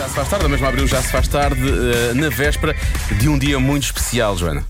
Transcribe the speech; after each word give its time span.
Já 0.00 0.08
se 0.08 0.14
faz 0.14 0.28
tarde, 0.30 0.46
a 0.46 0.48
mesma 0.48 0.68
abril 0.68 0.86
já 0.86 1.02
se 1.02 1.12
faz 1.12 1.28
tarde, 1.28 1.60
eh, 1.60 2.14
na 2.14 2.30
véspera 2.30 2.74
de 3.18 3.28
um 3.28 3.38
dia 3.38 3.60
muito 3.60 3.82
especial, 3.82 4.34
Joana. 4.34 4.64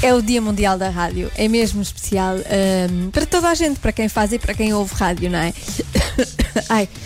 É 0.00 0.14
o 0.14 0.22
Dia 0.22 0.40
Mundial 0.40 0.78
da 0.78 0.88
Rádio. 0.90 1.30
É 1.36 1.48
mesmo 1.48 1.82
especial 1.82 2.36
ahm, 2.36 3.10
para 3.10 3.26
toda 3.26 3.48
a 3.48 3.54
gente, 3.54 3.80
para 3.80 3.90
quem 3.92 4.08
faz 4.08 4.32
e 4.32 4.38
para 4.38 4.54
quem 4.54 4.72
ouve 4.72 4.94
rádio, 4.94 5.28
não 5.28 5.38
é? 5.38 5.52
Ai. 6.68 6.88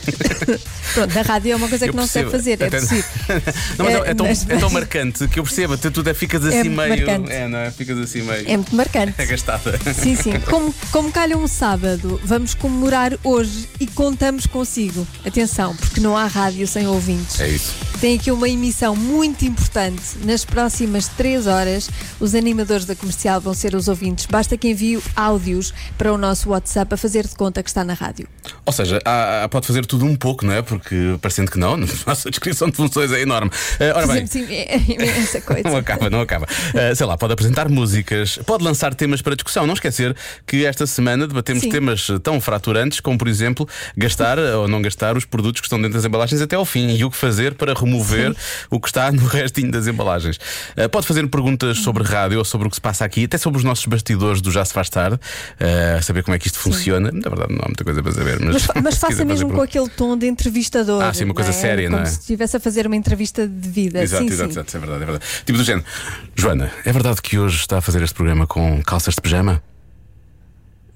Pronto, 0.94 1.18
a 1.18 1.22
rádio 1.22 1.52
é 1.52 1.56
uma 1.56 1.68
coisa 1.68 1.86
que 1.86 1.90
Eu 1.90 1.96
não 1.96 2.06
se 2.06 2.18
deve 2.18 2.30
fazer, 2.30 2.58
percebo. 2.58 2.76
é 2.76 2.80
possível. 2.80 3.42
não, 3.78 3.84
mas 3.86 3.94
é, 3.94 3.98
É, 3.98 4.10
é 4.10 4.14
tão, 4.14 4.26
mas- 4.26 4.46
é 4.50 4.56
tão 4.58 4.70
marcante 4.70 5.26
que 5.28 5.38
eu 5.38 5.42
percebo, 5.44 5.72
até 5.74 5.88
tu 5.88 6.02
ficas 6.14 6.44
assim 6.44 6.68
muito 6.68 6.76
meio. 6.76 7.06
marcante. 7.06 7.32
É, 7.32 7.48
não 7.48 7.58
é? 7.58 7.70
Ficas 7.70 7.98
assim 7.98 8.20
meio. 8.22 8.44
É 8.46 8.56
muito 8.56 8.74
marcante. 8.76 9.14
É 9.22 9.24
gastada. 9.26 9.78
Sim, 9.94 10.16
sim. 10.16 10.32
Como, 10.40 10.74
como 10.90 11.10
calha 11.10 11.36
um 11.38 11.46
sábado, 11.46 12.20
vamos 12.24 12.54
comemorar 12.54 13.12
hoje 13.24 13.68
e 13.80 13.86
contamos 13.86 14.46
consigo. 14.46 15.06
Atenção, 15.24 15.74
porque 15.76 16.00
não 16.00 16.14
há 16.16 16.26
rádio 16.26 16.66
sem 16.66 16.86
ouvintes. 16.86 17.40
É 17.40 17.48
isso. 17.48 17.72
Tem 18.00 18.16
aqui 18.18 18.30
uma 18.32 18.48
emissão 18.48 18.96
muito 18.96 19.44
importante. 19.44 20.02
Nas 20.24 20.44
próximas 20.44 21.06
3 21.08 21.46
horas, 21.46 21.88
os 22.18 22.34
animadores 22.34 22.81
da 22.84 22.94
comercial 22.94 23.40
vão 23.40 23.54
ser 23.54 23.74
os 23.74 23.88
ouvintes. 23.88 24.26
Basta 24.26 24.56
que 24.56 24.68
envie 24.68 25.00
áudios 25.16 25.72
para 25.98 26.12
o 26.12 26.18
nosso 26.18 26.50
WhatsApp 26.50 26.94
a 26.94 26.96
fazer 26.96 27.26
de 27.26 27.34
conta 27.34 27.62
que 27.62 27.68
está 27.70 27.84
na 27.84 27.94
rádio. 27.94 28.26
Ou 28.66 28.72
seja, 28.72 28.98
há- 29.04 29.44
há- 29.44 29.48
pode 29.48 29.66
fazer 29.66 29.84
tudo 29.86 30.04
um 30.04 30.16
pouco, 30.16 30.44
não 30.44 30.52
é? 30.52 30.62
Porque 30.62 31.16
parecendo 31.20 31.50
que 31.50 31.58
não, 31.58 31.74
a 31.74 31.78
nossa 32.06 32.30
descrição 32.30 32.68
de 32.70 32.76
funções 32.76 33.12
é 33.12 33.20
enorme. 33.20 33.50
Eh, 33.78 33.92
ora 33.94 34.06
bem. 34.06 34.26
Sim, 34.26 34.46
sim, 34.46 34.54
é 34.54 34.76
imensa 34.88 35.40
coisa. 35.42 35.68
Não 35.68 35.76
acaba, 35.76 36.10
não 36.10 36.20
acaba. 36.20 36.46
Uh, 36.46 36.94
sei 36.96 37.06
lá, 37.06 37.16
pode 37.16 37.32
apresentar 37.32 37.68
músicas, 37.68 38.38
pode 38.46 38.64
lançar 38.64 38.94
temas 38.94 39.22
para 39.22 39.34
discussão. 39.34 39.66
Não 39.66 39.74
esquecer 39.74 40.14
que 40.46 40.64
esta 40.64 40.86
semana 40.86 41.26
debatemos 41.26 41.62
Sim. 41.62 41.70
temas 41.70 42.06
tão 42.22 42.40
fraturantes 42.40 43.00
como, 43.00 43.16
por 43.18 43.28
exemplo, 43.28 43.68
gastar 43.96 44.38
ou 44.38 44.66
não 44.68 44.80
gastar 44.82 45.16
os 45.16 45.24
produtos 45.24 45.60
que 45.60 45.66
estão 45.66 45.78
dentro 45.80 45.94
das 45.94 46.04
embalagens 46.04 46.40
até 46.40 46.56
ao 46.56 46.64
fim 46.64 46.94
e 46.96 47.04
o 47.04 47.10
que 47.10 47.16
fazer 47.16 47.54
para 47.54 47.74
remover 47.74 48.34
o 48.70 48.80
que 48.80 48.88
está 48.88 49.10
no 49.12 49.24
restinho 49.26 49.70
das 49.70 49.86
embalagens. 49.86 50.36
Uh, 50.76 50.88
pode 50.90 51.06
fazer 51.06 51.26
perguntas 51.28 51.78
sobre 51.78 52.02
rádio 52.02 52.38
ou 52.38 52.44
sobre 52.44 52.66
o 52.66 52.70
que 52.72 52.76
se 52.76 52.80
passa 52.80 53.04
aqui, 53.04 53.24
até 53.24 53.36
sobre 53.38 53.58
os 53.58 53.64
nossos 53.64 53.84
bastidores 53.86 54.40
do 54.40 54.50
Já 54.50 54.64
Se 54.64 54.72
Faz 54.72 54.88
Tarde, 54.88 55.16
uh, 55.16 56.02
saber 56.02 56.22
como 56.22 56.34
é 56.34 56.38
que 56.38 56.46
isto 56.46 56.58
funciona. 56.58 57.10
Na 57.12 57.28
verdade, 57.28 57.52
não 57.52 57.60
há 57.62 57.66
muita 57.66 57.84
coisa 57.84 58.02
para 58.02 58.12
saber, 58.12 58.40
mas, 58.40 58.66
Mas, 58.66 58.82
mas 58.82 58.96
faça 58.98 59.24
mesmo 59.24 59.52
com 59.52 59.60
aquele 59.60 59.88
tom 59.90 60.16
de 60.16 60.26
entrevistador. 60.26 61.02
Ah, 61.02 61.12
sim, 61.12 61.24
uma 61.24 61.34
coisa 61.34 61.50
é? 61.50 61.52
séria, 61.52 61.86
Como 61.88 61.98
não 61.98 62.04
é? 62.04 62.06
se 62.06 62.20
estivesse 62.20 62.56
a 62.56 62.60
fazer 62.60 62.86
uma 62.86 62.96
entrevista 62.96 63.46
de 63.46 63.68
vida. 63.68 64.02
Exato, 64.02 64.24
sim, 64.24 64.30
exato, 64.30 64.52
sim. 64.52 64.60
exato, 64.60 64.76
é 64.76 64.80
verdade, 64.80 65.02
é 65.02 65.06
verdade. 65.06 65.24
Tipo 65.44 65.58
do 65.58 65.64
género, 65.64 65.86
Joana, 66.34 66.72
é 66.84 66.92
verdade 66.92 67.20
que 67.20 67.38
hoje 67.38 67.58
está 67.58 67.78
a 67.78 67.80
fazer 67.80 68.02
este 68.02 68.14
programa 68.14 68.46
com 68.46 68.82
calças 68.82 69.14
de 69.14 69.20
pijama? 69.20 69.62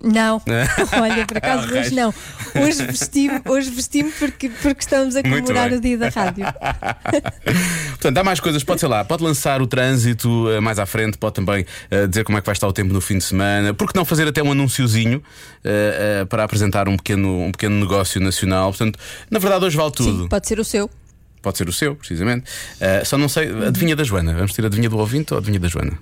Não, 0.06 0.40
olha, 1.00 1.26
por 1.26 1.36
acaso 1.38 1.72
hoje 1.74 1.94
não. 1.94 2.14
Hoje 2.54 2.86
vesti-me 2.86 3.40
hoje 3.44 3.70
vesti 3.70 4.04
porque, 4.18 4.48
porque 4.48 4.80
estamos 4.80 5.16
a 5.16 5.22
comemorar 5.22 5.72
o 5.72 5.80
dia 5.80 5.98
da 5.98 6.08
rádio. 6.08 6.44
Portanto, 7.90 8.18
há 8.18 8.24
mais 8.24 8.40
coisas, 8.40 8.62
pode 8.62 8.80
sei 8.80 8.88
lá, 8.88 9.04
pode 9.04 9.22
lançar 9.22 9.60
o 9.60 9.66
trânsito 9.66 10.48
eh, 10.50 10.60
mais 10.60 10.78
à 10.78 10.86
frente, 10.86 11.18
pode 11.18 11.34
também 11.34 11.66
eh, 11.90 12.06
dizer 12.06 12.24
como 12.24 12.38
é 12.38 12.40
que 12.40 12.46
vai 12.46 12.52
estar 12.52 12.68
o 12.68 12.72
tempo 12.72 12.92
no 12.92 13.00
fim 13.00 13.18
de 13.18 13.24
semana, 13.24 13.74
porque 13.74 13.98
não 13.98 14.04
fazer 14.04 14.28
até 14.28 14.42
um 14.42 14.52
anunciozinho 14.52 15.22
eh, 15.64 16.20
eh, 16.20 16.24
para 16.26 16.44
apresentar 16.44 16.88
um 16.88 16.96
pequeno, 16.96 17.42
um 17.42 17.52
pequeno 17.52 17.78
negócio 17.78 18.20
nacional. 18.20 18.70
Portanto, 18.70 18.98
na 19.30 19.38
verdade, 19.38 19.64
hoje 19.64 19.76
vale 19.76 19.90
tudo. 19.90 20.22
Sim, 20.22 20.28
pode 20.28 20.46
ser 20.46 20.60
o 20.60 20.64
seu. 20.64 20.90
Pode 21.42 21.58
ser 21.58 21.68
o 21.68 21.72
seu, 21.72 21.94
precisamente. 21.94 22.50
Só 23.04 23.16
não 23.16 23.28
sei, 23.28 23.48
adivinha 23.66 23.94
da 23.94 24.02
Joana. 24.02 24.32
Vamos 24.32 24.52
ter 24.52 24.66
adivinha 24.66 24.88
do 24.88 24.98
ouvinte 24.98 25.32
ou 25.32 25.38
adivinha 25.38 25.60
da 25.60 25.68
Joana? 25.68 25.96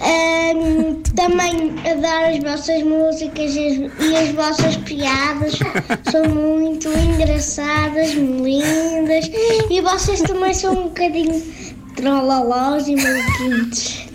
Ahm, 0.00 1.02
também 1.16 1.74
a 1.90 1.94
dar 1.94 2.30
as 2.30 2.38
vossas 2.38 2.82
músicas 2.82 3.54
e 3.54 3.66
as, 3.66 4.00
e 4.00 4.16
as 4.16 4.28
vossas 4.30 4.76
piadas 4.76 5.58
são 6.10 6.24
muito 6.24 6.88
engraçadas, 6.88 8.12
lindas 8.12 9.30
e 9.70 9.80
vocês 9.80 10.22
também 10.22 10.54
são 10.54 10.72
um 10.72 10.84
bocadinho 10.84 11.42
trolalós 11.96 12.86
e 12.86 12.94
maluquinhos. 12.94 14.06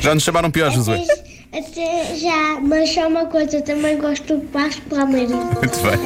Já 0.00 0.14
nos 0.14 0.22
chamaram 0.22 0.50
pior, 0.50 0.70
Josué. 0.70 1.04
Até, 1.52 2.14
já, 2.16 2.60
mas 2.60 2.90
só 2.92 3.08
uma 3.08 3.24
coisa, 3.26 3.62
também 3.62 3.96
gosto 3.98 4.36
do 4.36 4.46
Vasco 4.52 4.82
Palmeiras. 4.82 5.30
Muito 5.32 5.78
bem. 5.80 5.98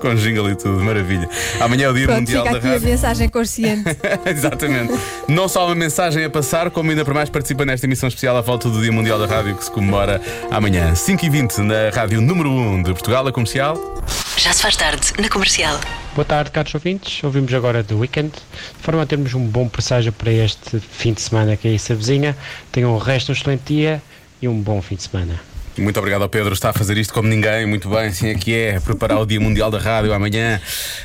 Com 0.00 0.14
jingle 0.14 0.50
e 0.50 0.56
tudo, 0.56 0.82
maravilha. 0.82 1.28
Amanhã 1.60 1.86
é 1.86 1.90
o 1.90 1.92
Dia 1.92 2.06
Pronto, 2.06 2.20
Mundial 2.20 2.42
fica 2.44 2.52
da 2.52 2.58
aqui 2.58 2.68
a 2.68 2.72
Rádio. 2.72 2.88
mensagem 2.88 3.28
consciente. 3.28 3.84
Exatamente. 4.24 4.94
Não 5.28 5.46
só 5.48 5.66
uma 5.66 5.74
mensagem 5.74 6.24
a 6.24 6.30
passar, 6.30 6.70
como 6.70 6.88
ainda 6.90 7.04
para 7.04 7.12
mais 7.12 7.28
participa 7.28 7.66
nesta 7.66 7.84
emissão 7.86 8.08
especial 8.08 8.34
à 8.38 8.40
volta 8.40 8.70
do 8.70 8.80
Dia 8.80 8.90
Mundial 8.90 9.18
da 9.18 9.26
Rádio 9.26 9.54
que 9.54 9.64
se 9.64 9.70
comemora 9.70 10.18
amanhã, 10.50 10.92
5h20, 10.94 11.58
na 11.58 11.90
Rádio 11.94 12.22
Número 12.22 12.48
1 12.48 12.82
de 12.84 12.92
Portugal, 12.94 13.26
a 13.26 13.32
comercial. 13.32 13.76
Já 14.42 14.54
se 14.54 14.62
faz 14.62 14.74
tarde 14.74 15.12
na 15.18 15.28
Comercial. 15.28 15.78
Boa 16.14 16.24
tarde, 16.24 16.50
caros 16.50 16.74
ouvintes. 16.74 17.22
Ouvimos 17.22 17.52
agora 17.52 17.84
The 17.84 17.94
Weekend, 17.94 18.32
de 18.32 18.82
forma 18.82 19.02
a 19.02 19.06
termos 19.06 19.34
um 19.34 19.46
bom 19.46 19.68
presságio 19.68 20.14
para 20.14 20.32
este 20.32 20.80
fim 20.80 21.12
de 21.12 21.20
semana 21.20 21.58
que 21.58 21.68
aí 21.68 21.78
se 21.78 21.92
avizinha. 21.92 22.34
Tenham 22.72 22.94
o 22.94 22.98
resto 22.98 23.28
um 23.28 23.32
excelente 23.34 23.64
dia 23.66 24.02
e 24.40 24.48
um 24.48 24.58
bom 24.58 24.80
fim 24.80 24.94
de 24.94 25.02
semana. 25.02 25.38
Muito 25.80 25.98
obrigado 25.98 26.20
ao 26.22 26.28
Pedro, 26.28 26.52
está 26.52 26.68
a 26.70 26.72
fazer 26.74 26.98
isto 26.98 27.14
como 27.14 27.26
ninguém, 27.28 27.64
muito 27.64 27.88
bem, 27.88 28.08
assim 28.08 28.28
é 28.28 28.34
que 28.34 28.54
é, 28.54 28.78
preparar 28.78 29.18
o 29.18 29.24
Dia 29.26 29.40
Mundial 29.40 29.70
da 29.70 29.78
Rádio 29.78 30.12
amanhã. 30.12 30.60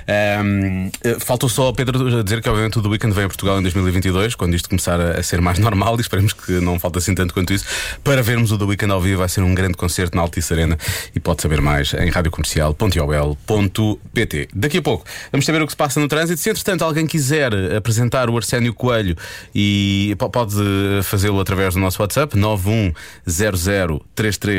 Ahm, 0.06 0.90
eh, 1.02 1.16
faltou 1.20 1.48
só 1.48 1.68
ao 1.68 1.74
Pedro 1.74 2.24
dizer 2.24 2.42
que, 2.42 2.50
obviamente, 2.50 2.78
o 2.78 2.82
The 2.82 2.90
Weekend 2.90 3.16
vem 3.16 3.24
a 3.24 3.28
Portugal 3.28 3.58
em 3.58 3.62
2022, 3.62 4.36
quando 4.36 4.54
isto 4.54 4.68
começar 4.68 5.00
a, 5.00 5.24
ser 5.24 5.40
mais 5.40 5.60
normal, 5.60 5.96
e 5.98 6.02
esperemos 6.02 6.34
que 6.34 6.52
não 6.60 6.78
falte 6.78 6.98
assim 6.98 7.16
tanto 7.16 7.34
quanto 7.34 7.54
isso, 7.54 7.64
para 8.04 8.22
vermos 8.22 8.52
o 8.52 8.58
The 8.58 8.66
Weekend 8.66 8.92
ao 8.92 9.00
vivo. 9.00 9.20
Vai 9.20 9.30
ser 9.30 9.40
um 9.42 9.56
grande 9.56 9.76
concerto 9.76 10.14
na 10.18 10.22
Altice 10.24 10.52
Arena 10.54 10.78
e 11.16 11.22
pode 11.22 11.42
saber 11.42 11.62
mais 11.62 11.94
em 11.94 12.10
radiocomercial.ol.pt. 12.10 14.50
Daqui 14.54 14.80
a 14.80 14.82
pouco 14.82 15.06
vamos 15.32 15.46
saber 15.46 15.62
o 15.62 15.66
que 15.66 15.72
se 15.72 15.78
passa 15.78 16.02
no 16.02 16.08
trânsito. 16.10 16.42
Se 16.42 16.50
entretanto 16.50 16.84
alguém 16.84 17.08
quiser 17.08 17.54
apresentar 17.78 18.30
o 18.30 18.36
Arsénio 18.36 18.74
Coelho 18.74 19.16
e 19.54 20.14
po- 20.20 20.30
pode 20.30 20.54
fazê-lo 21.04 21.40
através 21.40 21.76
do 21.76 21.80
nosso 21.80 22.02
WhatsApp 22.02 22.38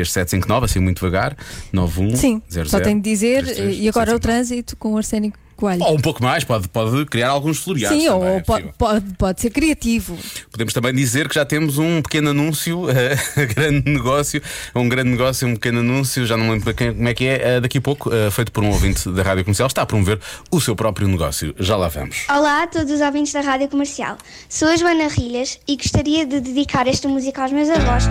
910033759, 0.07 0.63
assim 0.63 0.79
muito 0.79 0.97
devagar. 0.97 1.35
91 1.71 2.15
Sim, 2.15 2.41
só 2.65 2.79
tenho 2.79 3.01
de 3.01 3.09
dizer. 3.09 3.71
E 3.71 3.87
agora 3.87 4.15
o 4.15 4.19
trânsito 4.19 4.75
com 4.77 4.93
o 4.93 4.97
Arsénio 4.97 5.33
coelho. 5.57 5.83
Ou 5.83 5.95
um 5.95 5.99
pouco 5.99 6.23
mais, 6.23 6.43
pode, 6.45 6.67
pode 6.69 7.05
criar 7.07 7.29
alguns 7.29 7.57
floreados. 7.57 7.97
Sim, 7.97 8.07
também, 8.07 8.21
ou 8.29 8.37
é 8.37 8.39
pode, 8.41 8.69
pode, 8.77 9.05
pode 9.17 9.41
ser 9.41 9.49
criativo. 9.49 10.17
Podemos 10.51 10.73
também 10.73 10.93
dizer 10.93 11.27
que 11.27 11.35
já 11.35 11.43
temos 11.43 11.77
um 11.77 12.01
pequeno 12.01 12.29
anúncio, 12.29 12.85
eh, 12.89 13.45
grande 13.47 13.91
negócio, 13.91 14.41
um 14.75 14.87
grande 14.87 15.09
negócio, 15.09 15.47
um 15.47 15.53
pequeno 15.55 15.79
anúncio, 15.79 16.25
já 16.25 16.37
não 16.37 16.49
lembro 16.51 16.73
quem- 16.73 16.93
como 16.93 17.07
é 17.09 17.13
que 17.13 17.25
é, 17.25 17.55
eh, 17.55 17.59
daqui 17.59 17.79
a 17.79 17.81
pouco, 17.81 18.13
eh, 18.13 18.31
feito 18.31 18.51
por 18.51 18.63
um 18.63 18.69
ouvinte 18.69 19.09
da 19.09 19.23
Rádio 19.23 19.43
Comercial, 19.43 19.67
está 19.67 19.81
a 19.81 19.85
promover 19.85 20.19
o 20.51 20.61
seu 20.61 20.75
próprio 20.75 21.07
negócio. 21.07 21.53
Já 21.59 21.75
lá 21.75 21.87
vamos. 21.87 22.17
Olá 22.29 22.63
a 22.63 22.67
todos 22.67 22.91
os 22.91 23.01
ouvintes 23.01 23.33
da 23.33 23.41
Rádio 23.41 23.67
Comercial. 23.67 24.17
Sou 24.47 24.67
a 24.69 24.75
Joana 24.77 25.07
Rilhas 25.07 25.59
e 25.67 25.75
gostaria 25.75 26.25
de 26.25 26.39
dedicar 26.39 26.87
esta 26.87 27.07
música 27.07 27.41
aos 27.41 27.51
meus 27.51 27.69
avós 27.69 28.05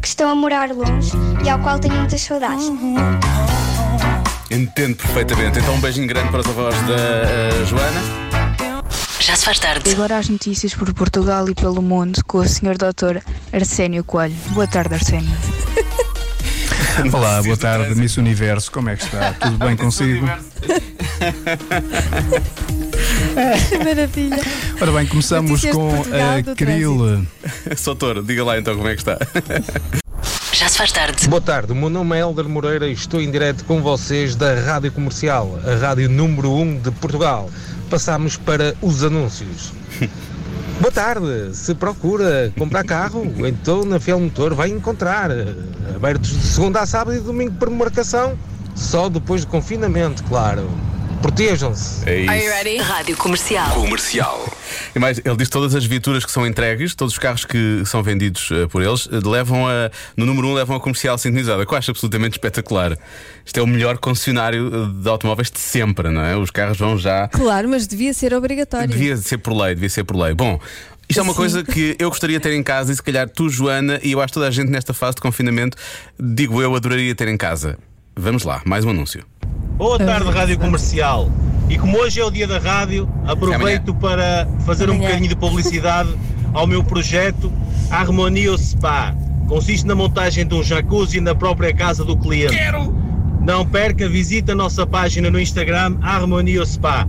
que 0.00 0.08
estão 0.08 0.30
a 0.30 0.34
morar 0.34 0.70
longe 0.70 1.10
e 1.44 1.48
ao 1.48 1.58
qual 1.58 1.78
tenho 1.78 1.94
muitas 1.96 2.20
saudades. 2.20 2.70
Entendo 4.52 4.96
perfeitamente. 4.96 5.58
Então, 5.58 5.74
um 5.74 5.80
beijinho 5.80 6.06
grande 6.06 6.30
para 6.30 6.40
os 6.40 6.46
avós 6.46 6.74
da 6.82 6.94
eh, 6.94 7.64
Joana. 7.66 8.02
Já 9.18 9.34
se 9.34 9.46
faz 9.46 9.58
tarde. 9.58 9.90
Agora 9.92 10.18
as 10.18 10.28
notícias 10.28 10.74
por 10.74 10.92
Portugal 10.92 11.48
e 11.48 11.54
pelo 11.54 11.80
mundo 11.80 12.22
com 12.26 12.38
o 12.38 12.46
Sr. 12.46 12.76
Dr. 12.76 13.22
Arsénio 13.50 14.04
Coelho. 14.04 14.34
Boa 14.50 14.66
tarde, 14.66 14.94
Arsénio. 14.94 15.30
Olá, 17.10 17.42
boa 17.42 17.56
tarde, 17.56 17.94
Miss 17.94 18.18
Universo, 18.18 18.70
como 18.70 18.90
é 18.90 18.96
que 18.96 19.04
está? 19.04 19.32
Tudo 19.40 19.56
bem 19.56 19.74
consigo? 19.74 20.26
Maravilha. 23.82 24.42
Ora 24.78 24.92
bem, 24.92 25.06
começamos 25.06 25.50
Notícias 25.50 25.74
de 25.74 25.80
com 25.80 25.94
Portugal, 25.94 26.36
a 26.36 26.40
do 26.42 26.56
Krill. 26.56 27.26
Soutor, 27.76 28.22
diga 28.22 28.44
lá 28.44 28.58
então 28.58 28.76
como 28.76 28.88
é 28.88 28.94
que 28.94 29.00
está. 29.00 29.16
Já 30.52 30.68
se 30.68 30.76
faz 30.76 30.92
tarde. 30.92 31.26
Boa 31.28 31.40
tarde, 31.40 31.72
o 31.72 31.74
meu 31.74 31.88
nome 31.88 32.14
é 32.14 32.20
Helder 32.20 32.46
Moreira 32.46 32.86
e 32.86 32.92
estou 32.92 33.22
em 33.22 33.30
direto 33.30 33.64
com 33.64 33.80
vocês 33.80 34.36
da 34.36 34.54
Rádio 34.54 34.92
Comercial, 34.92 35.58
a 35.66 35.74
rádio 35.76 36.10
número 36.10 36.52
1 36.52 36.80
de 36.80 36.90
Portugal. 36.90 37.48
Passamos 37.88 38.36
para 38.36 38.74
os 38.82 39.02
anúncios. 39.02 39.72
Boa 40.78 40.92
tarde, 40.92 41.56
se 41.56 41.74
procura 41.74 42.52
comprar 42.58 42.84
carro, 42.84 43.32
então 43.46 43.82
na 43.86 43.98
Fiel 43.98 44.20
Motor 44.20 44.54
vai 44.54 44.68
encontrar. 44.68 45.30
Abertos 45.96 46.28
de 46.28 46.46
segunda 46.46 46.80
a 46.80 46.86
sábado 46.86 47.16
e 47.16 47.20
domingo 47.20 47.52
por 47.52 47.70
marcação, 47.70 48.38
só 48.74 49.08
depois 49.08 49.46
do 49.46 49.50
confinamento, 49.50 50.22
claro. 50.24 50.68
Protejam-se. 51.22 52.08
É 52.08 52.20
isso. 52.20 52.82
Rádio 52.82 53.16
Comercial. 53.16 53.70
Comercial. 53.70 54.52
E 54.94 54.98
mais, 54.98 55.20
ele 55.24 55.36
diz 55.36 55.48
todas 55.48 55.74
as 55.74 55.84
viaturas 55.84 56.24
que 56.24 56.32
são 56.32 56.44
entregues, 56.44 56.96
todos 56.96 57.14
os 57.14 57.18
carros 57.18 57.44
que 57.44 57.82
são 57.86 58.02
vendidos 58.02 58.50
eh, 58.50 58.66
por 58.66 58.82
eles, 58.82 59.08
eh, 59.10 59.20
levam 59.24 59.68
a, 59.68 59.90
no 60.16 60.26
número 60.26 60.48
1 60.48 60.50
um, 60.50 60.54
levam 60.54 60.76
a 60.76 60.80
comercial 60.80 61.16
sintonizada, 61.16 61.64
que 61.64 61.72
eu 61.72 61.78
acho 61.78 61.92
absolutamente 61.92 62.34
espetacular. 62.34 62.98
Isto 63.46 63.60
é 63.60 63.62
o 63.62 63.66
melhor 63.66 63.98
concessionário 63.98 64.66
eh, 64.66 65.02
de 65.02 65.08
automóveis 65.08 65.50
de 65.50 65.60
sempre, 65.60 66.10
não 66.10 66.22
é? 66.22 66.36
Os 66.36 66.50
carros 66.50 66.76
vão 66.76 66.98
já. 66.98 67.28
Claro, 67.28 67.68
mas 67.68 67.86
devia 67.86 68.12
ser 68.12 68.34
obrigatório. 68.34 68.88
Devia 68.88 69.16
ser 69.16 69.38
por 69.38 69.54
lei, 69.54 69.74
devia 69.74 69.90
ser 69.90 70.02
por 70.04 70.16
lei. 70.16 70.34
Bom. 70.34 70.58
Isto 71.08 71.20
é 71.20 71.22
uma 71.22 71.32
Sim. 71.32 71.36
coisa 71.36 71.62
que 71.62 71.96
eu 71.98 72.08
gostaria 72.08 72.38
de 72.38 72.42
ter 72.42 72.54
em 72.54 72.62
casa 72.62 72.90
e 72.92 72.96
se 72.96 73.02
calhar 73.02 73.28
tu, 73.28 73.48
Joana, 73.48 74.00
e 74.02 74.12
eu 74.12 74.20
acho 74.20 74.28
que 74.28 74.34
toda 74.34 74.48
a 74.48 74.50
gente 74.50 74.70
nesta 74.70 74.94
fase 74.94 75.16
de 75.16 75.20
confinamento, 75.20 75.76
digo 76.18 76.60
eu, 76.62 76.74
adoraria 76.74 77.14
ter 77.14 77.28
em 77.28 77.36
casa. 77.36 77.78
Vamos 78.16 78.44
lá, 78.44 78.62
mais 78.64 78.84
um 78.84 78.90
anúncio. 78.90 79.24
Boa 79.82 79.98
tarde, 79.98 80.30
Rádio 80.30 80.56
Comercial. 80.60 81.28
E 81.68 81.76
como 81.76 81.98
hoje 81.98 82.20
é 82.20 82.24
o 82.24 82.30
dia 82.30 82.46
da 82.46 82.60
rádio, 82.60 83.12
aproveito 83.26 83.92
para 83.92 84.46
fazer 84.64 84.88
um 84.88 84.96
bocadinho 84.96 85.28
de 85.28 85.34
publicidade 85.34 86.16
ao 86.54 86.68
meu 86.68 86.84
projeto 86.84 87.52
Harmonio 87.90 88.56
Spa. 88.56 89.12
Consiste 89.48 89.84
na 89.84 89.96
montagem 89.96 90.46
de 90.46 90.54
um 90.54 90.62
jacuzzi 90.62 91.20
na 91.20 91.34
própria 91.34 91.74
casa 91.74 92.04
do 92.04 92.16
cliente. 92.16 92.54
Quero! 92.54 92.96
Não 93.40 93.66
perca, 93.66 94.08
visite 94.08 94.52
a 94.52 94.54
nossa 94.54 94.86
página 94.86 95.28
no 95.32 95.40
Instagram 95.40 95.98
Harmonio 96.00 96.64
Spa. 96.64 97.04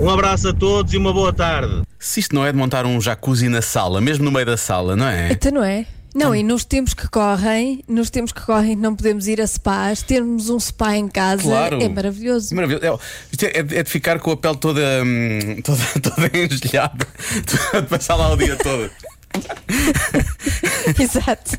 Um 0.00 0.08
abraço 0.08 0.48
a 0.48 0.54
todos 0.54 0.94
e 0.94 0.96
uma 0.96 1.12
boa 1.12 1.30
tarde. 1.30 1.82
Se 1.98 2.20
isto 2.20 2.34
não 2.34 2.46
é 2.46 2.52
de 2.52 2.56
montar 2.56 2.86
um 2.86 2.98
jacuzzi 2.98 3.50
na 3.50 3.60
sala, 3.60 4.00
mesmo 4.00 4.24
no 4.24 4.32
meio 4.32 4.46
da 4.46 4.56
sala, 4.56 4.96
não 4.96 5.08
é? 5.08 5.30
Então 5.30 5.52
não 5.52 5.62
é? 5.62 5.84
Não, 6.16 6.34
e 6.34 6.42
nos 6.42 6.64
tempos 6.64 6.94
que 6.94 7.06
correm, 7.08 7.84
nos 7.86 8.08
tempos 8.08 8.32
que 8.32 8.40
correm 8.40 8.74
não 8.74 8.96
podemos 8.96 9.28
ir 9.28 9.38
a 9.40 9.46
spas, 9.46 10.00
termos 10.02 10.48
um 10.48 10.58
spa 10.58 10.96
em 10.96 11.08
casa 11.08 11.42
Claro. 11.42 11.82
é 11.82 11.88
maravilhoso. 11.90 12.54
É, 12.58 12.98
isto 13.30 13.44
é, 13.44 13.58
é 13.58 13.82
de 13.82 13.90
ficar 13.90 14.18
com 14.18 14.30
a 14.30 14.36
pele 14.36 14.56
toda, 14.56 14.80
hum, 15.04 15.60
toda, 15.62 15.82
toda 16.00 16.38
engelhada, 16.38 17.06
de 17.82 17.86
passar 17.86 18.16
lá 18.16 18.32
o 18.32 18.36
dia 18.36 18.56
todo. 18.56 18.90
Exato. 20.98 21.58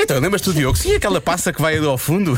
Então, 0.00 0.18
lembras-te 0.18 0.46
do 0.46 0.54
Diogo? 0.54 0.76
Sim, 0.76 0.96
aquela 0.96 1.20
passa 1.20 1.52
que 1.52 1.62
vai 1.62 1.78
ao 1.78 1.96
fundo. 1.96 2.36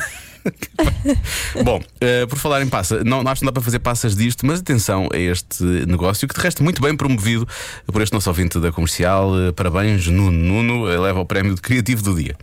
Bom, 1.65 1.81
eh, 2.01 2.27
por 2.27 2.39
falar 2.39 2.63
em 2.63 2.69
passa, 2.69 3.03
não, 3.05 3.23
não 3.23 3.31
acho 3.31 3.41
que 3.41 3.47
dá 3.47 3.53
para 3.53 3.63
fazer 3.63 3.79
passas 3.79 4.17
disto, 4.17 4.47
mas 4.47 4.61
atenção 4.61 5.09
a 5.13 5.17
este 5.17 5.65
negócio 5.65 6.27
que 6.29 6.35
de 6.35 6.41
resto 6.41 6.63
muito 6.63 6.81
bem 6.81 6.97
promovido 6.97 7.47
por 7.87 8.03
este 8.03 8.13
nosso 8.13 8.29
ouvinte 8.29 8.59
da 8.59 8.73
comercial. 8.73 9.33
Eh, 9.39 9.53
Parabéns, 9.53 10.07
Nuno. 10.07 10.31
Nuno 10.31 10.91
eh, 10.91 10.99
leva 10.99 11.21
o 11.21 11.27
prémio 11.27 11.55
de 11.55 11.61
criativo 11.61 12.03
do 12.03 12.15
dia. 12.15 12.37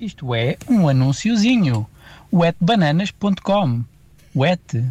Isto 0.00 0.34
é 0.34 0.56
um 0.68 0.88
anunciozinho. 0.88 1.86
Wetbananas.com. 2.32 3.84
Wet. 4.34 4.84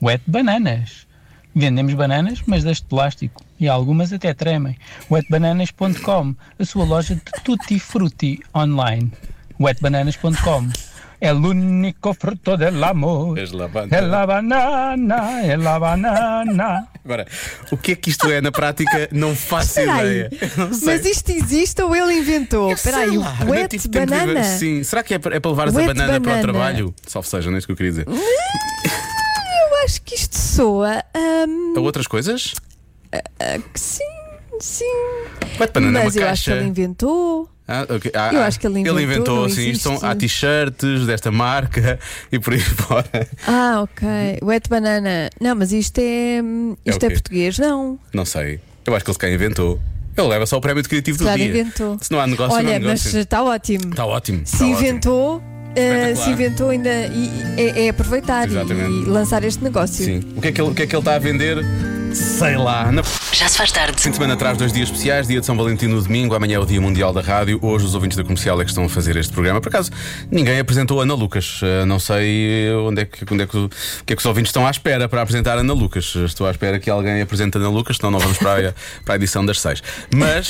Wet 0.00 0.22
bananas. 0.26 1.06
Vendemos 1.54 1.94
bananas, 1.94 2.42
mas 2.46 2.64
das 2.64 2.78
de 2.78 2.84
plástico. 2.84 3.42
E 3.58 3.68
algumas 3.68 4.12
até 4.12 4.34
tremem. 4.34 4.76
Wetbananas.com. 5.10 6.34
A 6.58 6.64
sua 6.64 6.84
loja 6.84 7.14
de 7.14 7.22
tutti 7.44 7.78
frutti 7.78 8.40
online. 8.54 9.12
Wetbananas.com. 9.60 10.91
É 11.24 11.32
o 11.32 11.36
único 11.36 12.12
fruto 12.14 12.56
del 12.56 12.82
amor. 12.82 13.38
És 13.38 13.52
la 13.52 13.68
É 13.92 14.00
la 14.00 14.26
banana, 14.26 15.40
é 15.46 15.56
la 15.56 15.78
banana. 15.78 16.88
Agora, 17.04 17.26
o 17.70 17.76
que 17.76 17.92
é 17.92 17.94
que 17.94 18.10
isto 18.10 18.28
é 18.28 18.40
na 18.40 18.50
prática? 18.50 19.08
Não 19.12 19.32
faço 19.36 19.78
ideia. 19.80 20.28
Não. 20.56 20.70
Mas 20.84 21.06
isto 21.06 21.30
existe 21.30 21.80
ou 21.80 21.94
ele 21.94 22.18
inventou? 22.18 22.72
Espera 22.72 22.98
aí, 22.98 23.16
wet 23.46 23.76
ver. 23.88 24.06
banana? 24.06 24.42
Sim. 24.42 24.82
Será 24.82 25.04
que 25.04 25.14
é 25.14 25.18
para, 25.20 25.36
é 25.36 25.40
para 25.40 25.50
levares 25.52 25.74
Wet 25.76 25.84
a 25.88 25.94
banana, 25.94 26.08
para 26.12 26.18
o 26.18 26.24
banana. 26.24 26.42
trabalho? 26.42 26.94
Salve 27.06 27.28
seja, 27.28 27.50
não 27.50 27.54
é 27.54 27.58
isso 27.58 27.66
que 27.68 27.72
eu 27.72 27.76
queria 27.76 27.92
dizer. 27.92 28.06
Eu 28.08 29.84
acho 29.84 30.02
que 30.02 30.16
isto 30.16 30.36
soa. 30.36 31.04
hum, 31.16 31.74
A 31.76 31.80
outras 31.80 32.08
coisas? 32.08 32.54
que 33.72 33.78
sim, 33.80 34.02
sim. 34.62 34.84
É 35.60 35.80
Mas 36.04 36.16
eu 36.16 36.28
acho 36.28 36.44
que 36.44 36.50
ele 36.50 36.64
inventou. 36.66 37.48
Ah, 37.66 37.86
ok. 37.88 38.10
Ah, 38.14 38.30
Eu 38.32 38.40
ah, 38.40 38.46
acho 38.46 38.58
que 38.58 38.66
ele 38.66 38.80
inventou, 38.80 39.42
não 39.42 39.48
sim. 39.48 39.70
Isto 39.70 39.82
são, 39.82 39.92
existe. 39.92 40.06
há 40.06 40.14
t-shirts 40.14 41.06
desta 41.06 41.30
marca 41.30 41.98
e 42.30 42.38
por 42.38 42.52
aí 42.52 42.60
fora. 42.60 43.28
Ah, 43.46 43.80
ok. 43.82 44.06
Wet 44.42 44.68
banana. 44.68 45.30
Não, 45.40 45.54
mas 45.54 45.72
isto 45.72 45.98
é. 45.98 46.40
hum, 46.42 46.76
É 46.84 46.90
Isto 46.90 47.04
é, 47.04 47.08
quê? 47.08 47.14
português, 47.14 47.58
não. 47.58 47.98
Não 48.12 48.24
sei. 48.24 48.60
Eu 48.84 48.94
acho 48.94 49.04
que 49.04 49.10
ele 49.10 49.18
se 49.18 49.34
inventou. 49.34 49.80
Ele 50.16 50.26
leva 50.28 50.44
só 50.44 50.58
o 50.58 50.60
prémio 50.60 50.82
de 50.82 50.88
criativo 50.88 51.18
do 51.18 51.24
Já 51.24 51.36
dia. 51.36 51.46
inventou. 51.46 51.96
Se 52.00 52.10
não 52.10 52.20
há 52.20 52.26
negócio, 52.26 52.54
Olha, 52.56 52.78
não 52.78 52.88
há 52.88 52.90
mas 52.92 53.04
negócio. 53.04 53.20
está 53.20 53.42
ótimo. 53.42 53.90
Está 53.90 54.04
ótimo. 54.06 54.42
Se 54.44 54.52
está 54.54 54.64
ótimo. 54.66 54.78
inventou, 54.78 55.42
eh, 55.74 56.14
se 56.14 56.30
inventou 56.30 56.68
ainda 56.68 56.90
e, 57.06 57.30
é, 57.56 57.86
é 57.86 57.88
aproveitar 57.88 58.48
e, 58.50 58.52
e 58.54 59.04
lançar 59.06 59.42
este 59.44 59.62
negócio. 59.64 60.04
Sim. 60.04 60.20
O 60.36 60.40
que, 60.42 60.48
é 60.48 60.52
que 60.52 60.60
ele, 60.60 60.70
o 60.70 60.74
que 60.74 60.82
é 60.82 60.86
que 60.86 60.94
ele 60.94 61.00
está 61.00 61.14
a 61.14 61.18
vender? 61.18 61.64
Sei 62.14 62.56
lá. 62.56 62.92
Na... 62.92 63.02
Já 63.32 63.48
se 63.48 63.56
faz 63.56 63.72
tarde. 63.72 64.00
Fim 64.00 64.10
de 64.10 64.16
semana 64.16 64.34
atrás, 64.34 64.58
dois 64.58 64.72
dias 64.72 64.88
especiais, 64.88 65.26
dia 65.26 65.40
de 65.40 65.46
São 65.46 65.56
Valentim 65.56 65.86
no 65.86 66.00
domingo, 66.02 66.34
amanhã 66.34 66.56
é 66.56 66.58
o 66.58 66.66
Dia 66.66 66.80
Mundial 66.80 67.12
da 67.12 67.20
Rádio. 67.20 67.58
Hoje 67.62 67.86
os 67.86 67.94
ouvintes 67.94 68.16
da 68.16 68.22
comercial 68.22 68.60
é 68.60 68.64
que 68.64 68.70
estão 68.70 68.84
a 68.84 68.88
fazer 68.88 69.16
este 69.16 69.32
programa. 69.32 69.60
Por 69.60 69.68
acaso, 69.68 69.90
ninguém 70.30 70.58
apresentou 70.58 71.00
Ana 71.00 71.14
Lucas. 71.14 71.60
Eh, 71.62 71.84
Não 71.84 71.98
sei 71.98 72.70
onde 72.74 73.02
é 73.02 73.04
que, 73.06 73.24
onde 73.32 73.42
é 73.44 73.46
que, 73.46 73.56
o 73.56 73.70
que 74.04 74.12
é 74.12 74.16
que 74.16 74.20
os 74.20 74.26
ouvintes 74.26 74.50
estão 74.50 74.66
à 74.66 74.70
espera 74.70 75.08
para 75.08 75.22
apresentar 75.22 75.56
Ana 75.56 75.72
Lucas. 75.72 76.14
Estou 76.16 76.46
à 76.46 76.50
espera 76.50 76.78
que 76.78 76.90
alguém 76.90 77.22
apresente 77.22 77.56
Ana 77.56 77.70
Lucas, 77.70 77.96
senão 77.96 78.10
não 78.10 78.18
vamos 78.18 78.38
para 78.38 78.68
a, 78.68 78.72
para 79.04 79.14
a 79.14 79.16
edição 79.16 79.44
das 79.44 79.60
seis. 79.60 79.82
Mas. 80.14 80.48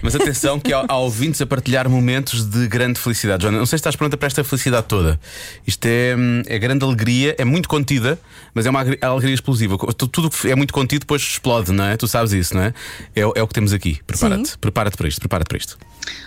Mas 0.00 0.14
atenção 0.14 0.60
que 0.60 0.72
há, 0.72 0.84
há 0.88 0.96
ouvintes 0.96 1.40
a 1.40 1.46
partilhar 1.46 1.88
momentos 1.88 2.44
de 2.48 2.68
grande 2.68 3.00
felicidade. 3.00 3.42
Joana, 3.42 3.58
não 3.58 3.66
sei 3.66 3.78
se 3.78 3.80
estás 3.80 3.96
pronta 3.96 4.16
para 4.16 4.26
esta 4.28 4.44
felicidade 4.44 4.86
toda. 4.86 5.18
Isto 5.66 5.86
é, 5.86 6.14
hum, 6.16 6.42
é 6.46 6.58
grande 6.58 6.84
alegria, 6.84 7.34
é 7.36 7.44
muito 7.44 7.68
contida, 7.68 8.18
mas 8.54 8.64
é 8.64 8.70
uma 8.70 8.80
agri- 8.80 8.98
alegria 9.02 9.34
explosiva. 9.34 9.76
Tu- 9.94 10.06
Tudo 10.08 10.30
que 10.30 10.48
é 10.50 10.54
muito 10.54 10.72
contido 10.72 11.00
depois 11.00 11.20
explode, 11.22 11.72
não 11.72 11.84
é? 11.84 11.96
Tu 11.96 12.06
sabes 12.06 12.32
isso, 12.32 12.54
não 12.54 12.62
é? 12.62 12.74
É, 13.14 13.26
o- 13.26 13.32
é 13.34 13.42
o 13.42 13.48
que 13.48 13.54
temos 13.54 13.72
aqui. 13.72 14.00
Prepara-te, 14.06 14.56
prepara-te 14.58 14.96
para 14.96 15.08
isto, 15.08 15.18
prepara-te 15.20 15.48
para 15.48 15.58
isto. 15.58 15.76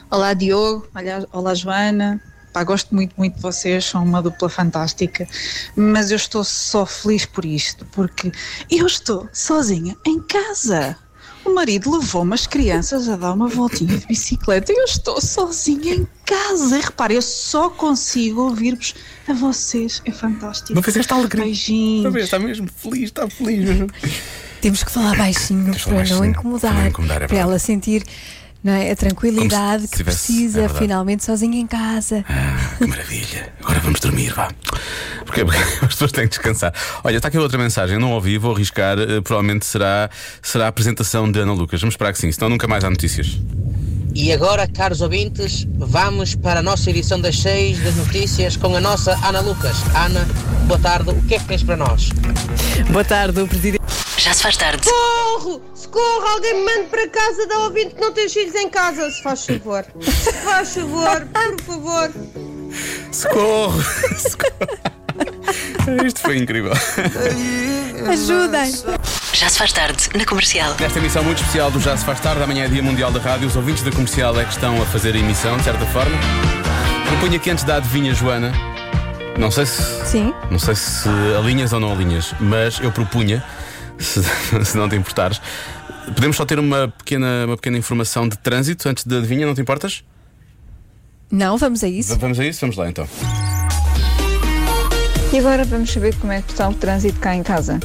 Olá 0.09 0.33
Diogo, 0.33 0.87
olá, 0.93 1.25
olá 1.31 1.53
Joana. 1.55 2.21
Pá, 2.53 2.65
gosto 2.65 2.93
muito, 2.93 3.13
muito 3.17 3.35
de 3.37 3.41
vocês, 3.41 3.85
são 3.85 4.03
uma 4.03 4.21
dupla 4.21 4.49
fantástica, 4.49 5.25
mas 5.73 6.11
eu 6.11 6.17
estou 6.17 6.43
só 6.43 6.85
feliz 6.85 7.25
por 7.25 7.45
isto, 7.45 7.85
porque 7.93 8.29
eu 8.69 8.85
estou 8.85 9.29
sozinha 9.31 9.95
em 10.05 10.19
casa. 10.21 10.97
O 11.43 11.53
marido 11.53 11.91
levou-me 11.91 12.33
as 12.33 12.45
crianças 12.45 13.10
a 13.10 13.15
dar 13.15 13.33
uma 13.33 13.48
voltinha 13.48 13.98
de 13.98 14.05
bicicleta 14.05 14.71
e 14.71 14.75
eu 14.75 14.86
estou 14.86 15.19
sozinha 15.19 15.95
em 15.95 16.07
casa. 16.25 16.77
E 16.77 16.81
repare, 16.81 17.15
eu 17.15 17.21
só 17.21 17.69
consigo 17.69 18.41
ouvir-vos 18.41 18.93
a 19.27 19.33
vocês, 19.33 20.01
é 20.05 20.12
fantástico. 20.12 20.74
Não 20.74 20.83
fizeste 20.83 21.12
alegria. 21.12 21.43
Beijinhos. 21.43 22.15
Está 22.15 22.39
mesmo 22.39 22.67
feliz, 22.67 23.03
está 23.05 23.27
feliz 23.27 23.65
mesmo. 23.65 23.88
Temos 24.62 24.83
que 24.83 24.91
falar 24.91 25.17
baixinho 25.17 25.74
para 25.74 25.91
não 25.91 25.98
baixinho, 25.98 26.25
incomodar, 26.25 26.71
para 26.71 26.81
não 26.81 26.88
incomodar, 26.88 27.21
é 27.24 27.27
para 27.27 27.38
ela 27.38 27.57
sentir 27.57 28.03
Não 28.63 28.74
é? 28.74 28.91
A 28.91 28.96
tranquilidade 28.96 29.88
que 29.88 29.98
tivesse- 29.98 30.27
precisa, 30.34 30.62
é 30.62 30.70
finalmente 30.70 31.24
sozinho 31.25 31.56
em 31.56 31.65
casa. 31.65 32.24
Que 32.77 32.86
maravilha. 32.86 33.51
Agora 33.63 33.80
vamos 33.80 34.00
dormir, 34.00 34.32
vá. 34.34 34.50
Porque, 35.25 35.44
porque 35.44 35.60
as 35.82 35.88
pessoas 35.88 36.12
têm 36.12 36.25
que 36.25 36.30
descansar. 36.30 36.72
Olha, 37.03 37.18
está 37.18 37.27
aqui 37.30 37.38
outra 37.39 37.58
mensagem. 37.58 37.96
Eu 37.96 38.00
não 38.00 38.12
ouvi, 38.12 38.38
vou 38.38 38.53
arriscar. 38.53 39.00
eh, 39.00 39.20
provavelmente 39.22 39.65
será, 39.65 40.10
será 40.44 40.65
a 40.65 40.68
apresentação 40.68 41.32
de 41.32 41.39
Ana 41.39 41.53
Lucas. 41.53 41.82
Vamos 41.82 41.94
esperar 41.94 42.13
que 42.13 42.20
sim, 42.20 42.32
senão 42.32 42.50
nunca 42.50 42.68
mais 42.68 42.84
há 42.84 42.89
notícias. 42.89 43.39
E 44.13 44.32
agora, 44.32 44.68
caros 44.68 45.01
ouvintes, 45.01 45.65
vamos 45.77 46.36
para 46.36 46.60
a 46.60 46.63
nossa 46.63 46.89
edição 46.89 47.20
das 47.20 47.39
6 47.39 47.80
das 47.80 47.96
notícias 47.96 48.58
com 48.58 48.75
a 48.75 48.80
nossa 48.82 49.13
Ana 49.25 49.39
Lucas. 49.39 49.77
Ana, 49.96 50.27
boa 50.68 50.77
tarde, 50.80 51.10
o 51.10 51.22
que 51.24 51.34
é 51.36 51.39
que 51.39 51.46
tens 51.46 51.63
para 51.63 51.77
nós? 51.77 52.10
Boa 52.91 53.06
tarde, 53.06 53.39
o 53.41 53.48
presidente. 53.48 53.80
Já 54.21 54.33
se 54.33 54.43
faz 54.43 54.55
tarde. 54.55 54.83
Socorro! 54.83 55.63
Socorro! 55.73 56.27
Alguém 56.27 56.53
me 56.53 56.65
mande 56.65 56.89
para 56.89 57.09
casa 57.09 57.47
da 57.47 57.57
ouvinte 57.57 57.95
que 57.95 58.01
não 58.01 58.11
tem 58.11 58.27
os 58.27 58.33
filhos 58.33 58.53
em 58.53 58.69
casa, 58.69 59.09
se 59.09 59.19
faz 59.23 59.43
favor. 59.43 59.83
Se 59.99 60.31
faz 60.31 60.75
favor, 60.75 61.27
por 61.33 61.61
favor. 61.61 62.11
Socorro! 63.11 63.81
Socorro. 63.81 66.05
Isto 66.05 66.19
foi 66.19 66.37
incrível. 66.37 66.71
Ajudem! 68.07 68.71
Já 69.33 69.49
se 69.49 69.57
faz 69.57 69.73
tarde 69.73 70.07
na 70.13 70.23
comercial. 70.23 70.75
Nesta 70.79 70.99
emissão 70.99 71.23
muito 71.23 71.39
especial 71.39 71.71
do 71.71 71.79
Já 71.79 71.97
Se 71.97 72.05
Faz 72.05 72.19
Tarde, 72.19 72.43
amanhã 72.43 72.65
é 72.65 72.67
Dia 72.67 72.83
Mundial 72.83 73.11
da 73.11 73.19
Rádio. 73.19 73.47
Os 73.47 73.55
ouvintes 73.55 73.81
da 73.81 73.89
comercial 73.89 74.39
é 74.39 74.45
que 74.45 74.51
estão 74.51 74.79
a 74.79 74.85
fazer 74.85 75.15
a 75.15 75.17
emissão, 75.17 75.57
de 75.57 75.63
certa 75.63 75.83
forma. 75.87 76.15
Propunha 77.07 77.39
que 77.39 77.49
antes 77.49 77.63
da 77.63 77.77
adivinha, 77.77 78.13
Joana, 78.13 78.53
não 79.35 79.49
sei 79.49 79.65
se. 79.65 79.81
Sim. 80.05 80.31
Não 80.51 80.59
sei 80.59 80.75
se 80.75 81.09
alinhas 81.35 81.73
ou 81.73 81.79
não 81.79 81.91
alinhas, 81.91 82.35
mas 82.39 82.79
eu 82.79 82.91
propunha, 82.91 83.43
se, 84.01 84.22
se 84.65 84.77
não 84.77 84.89
te 84.89 84.96
importares, 84.96 85.41
podemos 86.13 86.38
só 86.38 86.46
ter 86.46 86.60
uma 86.60 86.88
pequena, 86.88 87.46
uma 87.46 87.55
pequena 87.55 87.77
informação 87.77 88.27
de 88.27 88.38
trânsito 88.38 88.88
antes 88.89 89.05
da 89.05 89.17
adivinha, 89.17 89.46
não 89.46 89.55
te 89.55 89.62
importas? 89.62 90.03
Não, 91.31 91.58
vamos 91.58 91.84
a 91.84 91.88
isso. 91.88 92.17
Vamos 92.17 92.39
a 92.39 92.46
isso? 92.46 92.60
Vamos 92.62 92.75
lá 92.75 92.89
então. 92.89 93.08
E 95.31 95.39
agora 95.39 95.63
vamos 95.63 95.89
saber 95.91 96.13
como 96.17 96.34
é 96.34 96.41
que 96.41 96.51
está 96.51 96.67
o 96.67 96.74
trânsito 96.74 97.17
cá 97.20 97.34
em 97.34 97.41
casa. 97.41 97.79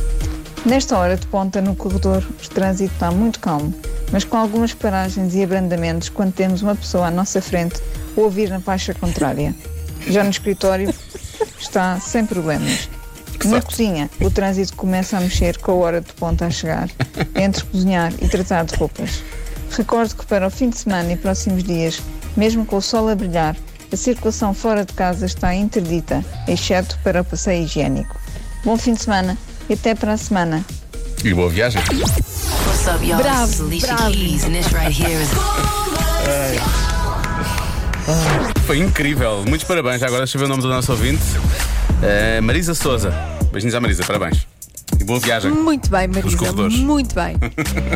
Nesta 0.64 0.98
hora 0.98 1.16
de 1.16 1.24
ponta 1.28 1.60
no 1.60 1.76
corredor, 1.76 2.24
o 2.24 2.48
trânsito 2.48 2.92
está 2.92 3.12
muito 3.12 3.38
calmo, 3.38 3.72
mas 4.10 4.24
com 4.24 4.36
algumas 4.36 4.74
paragens 4.74 5.32
e 5.36 5.44
abrandamentos 5.44 6.08
quando 6.08 6.32
temos 6.32 6.60
uma 6.60 6.74
pessoa 6.74 7.06
à 7.06 7.10
nossa 7.10 7.40
frente 7.40 7.80
ou 8.16 8.24
ouvir 8.24 8.50
na 8.50 8.58
faixa 8.58 8.92
contrária. 8.92 9.54
Já 10.08 10.24
no 10.24 10.30
escritório 10.30 10.92
está 11.56 12.00
sem 12.00 12.26
problemas. 12.26 12.88
Na 13.44 13.60
cozinha, 13.60 14.10
o 14.20 14.30
trânsito 14.30 14.74
começa 14.74 15.16
a 15.16 15.20
mexer 15.20 15.58
com 15.58 15.72
a 15.72 15.74
hora 15.74 16.00
de 16.00 16.12
ponta 16.14 16.46
a 16.46 16.50
chegar, 16.50 16.88
entre 17.34 17.64
cozinhar 17.64 18.12
e 18.20 18.28
tratar 18.28 18.64
de 18.64 18.74
roupas. 18.74 19.22
Recordo 19.70 20.16
que 20.16 20.26
para 20.26 20.46
o 20.46 20.50
fim 20.50 20.70
de 20.70 20.78
semana 20.78 21.12
e 21.12 21.16
próximos 21.16 21.62
dias, 21.62 22.00
mesmo 22.36 22.64
com 22.64 22.76
o 22.76 22.82
sol 22.82 23.08
a 23.08 23.14
brilhar, 23.14 23.56
a 23.92 23.96
circulação 23.96 24.52
fora 24.52 24.84
de 24.84 24.92
casa 24.92 25.26
está 25.26 25.54
interdita, 25.54 26.24
exceto 26.48 26.98
para 27.04 27.20
o 27.20 27.24
passeio 27.24 27.64
higiênico. 27.64 28.18
Bom 28.64 28.76
fim 28.76 28.94
de 28.94 29.02
semana 29.02 29.38
e 29.68 29.74
até 29.74 29.94
para 29.94 30.14
a 30.14 30.16
semana. 30.16 30.64
E 31.24 31.32
boa 31.32 31.48
viagem. 31.48 31.80
What's 31.82 32.86
up, 32.86 33.04
y'all? 33.06 33.22
Bravo, 33.22 33.64
Alicia 33.64 33.94
bravo. 33.94 34.12
Keys, 34.12 34.44
and 34.44 34.52
this 34.52 34.72
right 34.72 34.90
here 34.90 35.22
is. 35.22 35.28
Foi 38.66 38.78
incrível. 38.78 39.44
Muitos 39.46 39.66
parabéns. 39.66 40.02
Agora 40.02 40.20
deixa 40.20 40.36
eu 40.36 40.40
ver 40.40 40.46
o 40.46 40.48
nome 40.48 40.62
do 40.62 40.68
nosso 40.68 40.92
ouvinte. 40.92 41.22
Eh, 42.02 42.40
Marisa 42.40 42.74
Souza. 42.74 43.10
Beijinhos 43.52 43.74
à 43.74 43.80
Marisa, 43.80 44.04
parabéns. 44.04 44.46
E 45.00 45.04
boa 45.04 45.18
viagem. 45.18 45.50
Muito 45.50 45.90
bem, 45.90 46.06
Marisa. 46.08 46.52
Muito 46.70 47.14
bem. 47.14 47.36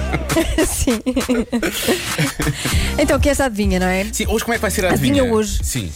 Sim. 0.66 1.00
então, 2.98 3.18
queres 3.18 3.40
a 3.40 3.46
adivinha, 3.46 3.78
não 3.78 3.86
é? 3.86 4.04
Sim, 4.12 4.26
hoje 4.28 4.44
como 4.44 4.54
é 4.54 4.56
que 4.58 4.62
vai 4.62 4.70
ser 4.70 4.84
a 4.84 4.90
Adivinha 4.90 5.22
adivinha? 5.22 5.34
hoje. 5.34 5.60
Sim. 5.62 5.90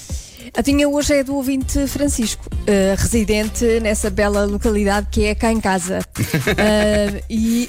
A 0.57 0.61
adivinha 0.61 0.89
hoje 0.89 1.15
é 1.15 1.25
do 1.25 1.35
ouvinte 1.35 1.85
Francisco, 1.89 2.45
eh, 2.67 2.95
residente 2.97 3.65
nessa 3.81 4.09
bela 4.09 4.45
localidade 4.45 5.09
que 5.11 5.25
é 5.25 5.35
cá 5.35 5.51
em 5.53 5.61
casa. 5.61 5.99
Eh, 6.57 7.23
e 7.29 7.69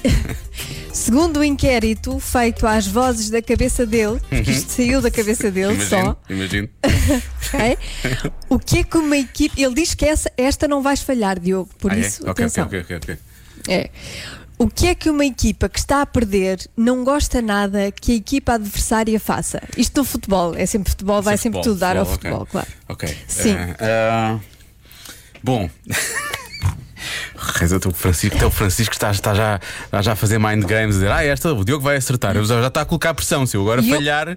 segundo 1.06 1.38
o 1.38 1.44
inquérito 1.44 2.18
feito 2.18 2.66
às 2.66 2.86
vozes 2.86 3.30
da 3.30 3.40
cabeça 3.40 3.86
dele, 3.86 4.20
porque 4.28 4.50
isto 4.50 4.72
saiu 4.72 5.00
da 5.00 5.10
cabeça 5.10 5.50
dele 5.50 5.74
Imagino, 5.74 6.04
só. 6.04 6.20
imagino. 6.28 6.68
ok? 7.54 7.78
O 8.48 8.58
que 8.58 8.78
é 8.78 8.84
que 8.84 8.98
uma 8.98 9.16
equipe. 9.16 9.62
Ele 9.62 9.74
diz 9.74 9.94
que 9.94 10.04
essa, 10.04 10.30
esta 10.36 10.66
não 10.66 10.82
vais 10.82 11.00
falhar, 11.02 11.38
Diogo, 11.38 11.70
por 11.78 11.92
Ah, 11.92 11.96
é? 11.96 12.00
isso. 12.00 12.22
Ok, 12.22 12.30
ok, 12.30 12.44
atenção. 12.44 12.66
ok, 12.66 12.80
ok, 12.80 12.96
ok. 12.96 13.18
É. 13.68 13.90
O 14.58 14.68
que 14.68 14.86
é 14.86 14.94
que 14.94 15.10
uma 15.10 15.24
equipa 15.24 15.68
que 15.68 15.78
está 15.78 16.00
a 16.00 16.06
perder 16.06 16.58
não 16.76 17.04
gosta 17.04 17.42
nada 17.42 17.92
que 17.92 18.12
a 18.12 18.14
equipa 18.14 18.54
adversária 18.54 19.20
faça? 19.20 19.60
Isto 19.76 19.98
no 19.98 20.04
futebol, 20.04 20.54
é 20.56 20.64
sempre 20.64 20.90
futebol, 20.90 21.20
vai 21.22 21.36
sempre 21.36 21.58
Futebol, 21.58 21.74
tudo 21.74 21.78
dar 21.80 21.96
ao 21.96 22.06
futebol, 22.06 22.38
futebol, 22.40 22.46
claro. 22.64 22.68
Ok. 22.88 23.16
Sim. 23.28 23.52
Eh, 23.52 23.76
ah, 23.80 24.40
bom. 25.42 25.68
Reza, 27.36 27.78
o 27.86 27.90
Francisco, 27.92 28.44
o 28.46 28.50
Francisco 28.50 28.94
está, 28.94 29.10
está 29.10 29.34
já, 29.34 29.60
está 29.84 30.02
já 30.02 30.12
a 30.12 30.16
fazer 30.16 30.38
mind 30.38 30.64
games, 30.64 30.96
a 30.96 30.98
dizer, 30.98 31.10
ah, 31.10 31.24
esta, 31.24 31.52
o 31.52 31.64
Diogo 31.64 31.82
vai 31.84 31.96
acertar. 31.96 32.36
Eu 32.36 32.44
já, 32.44 32.60
já 32.60 32.68
está 32.68 32.80
a 32.82 32.84
colocar 32.84 33.14
pressão. 33.14 33.46
Se 33.46 33.56
eu 33.56 33.62
agora 33.62 33.80
E 33.82 33.88
eu- 33.90 33.96
falhar, 33.96 34.36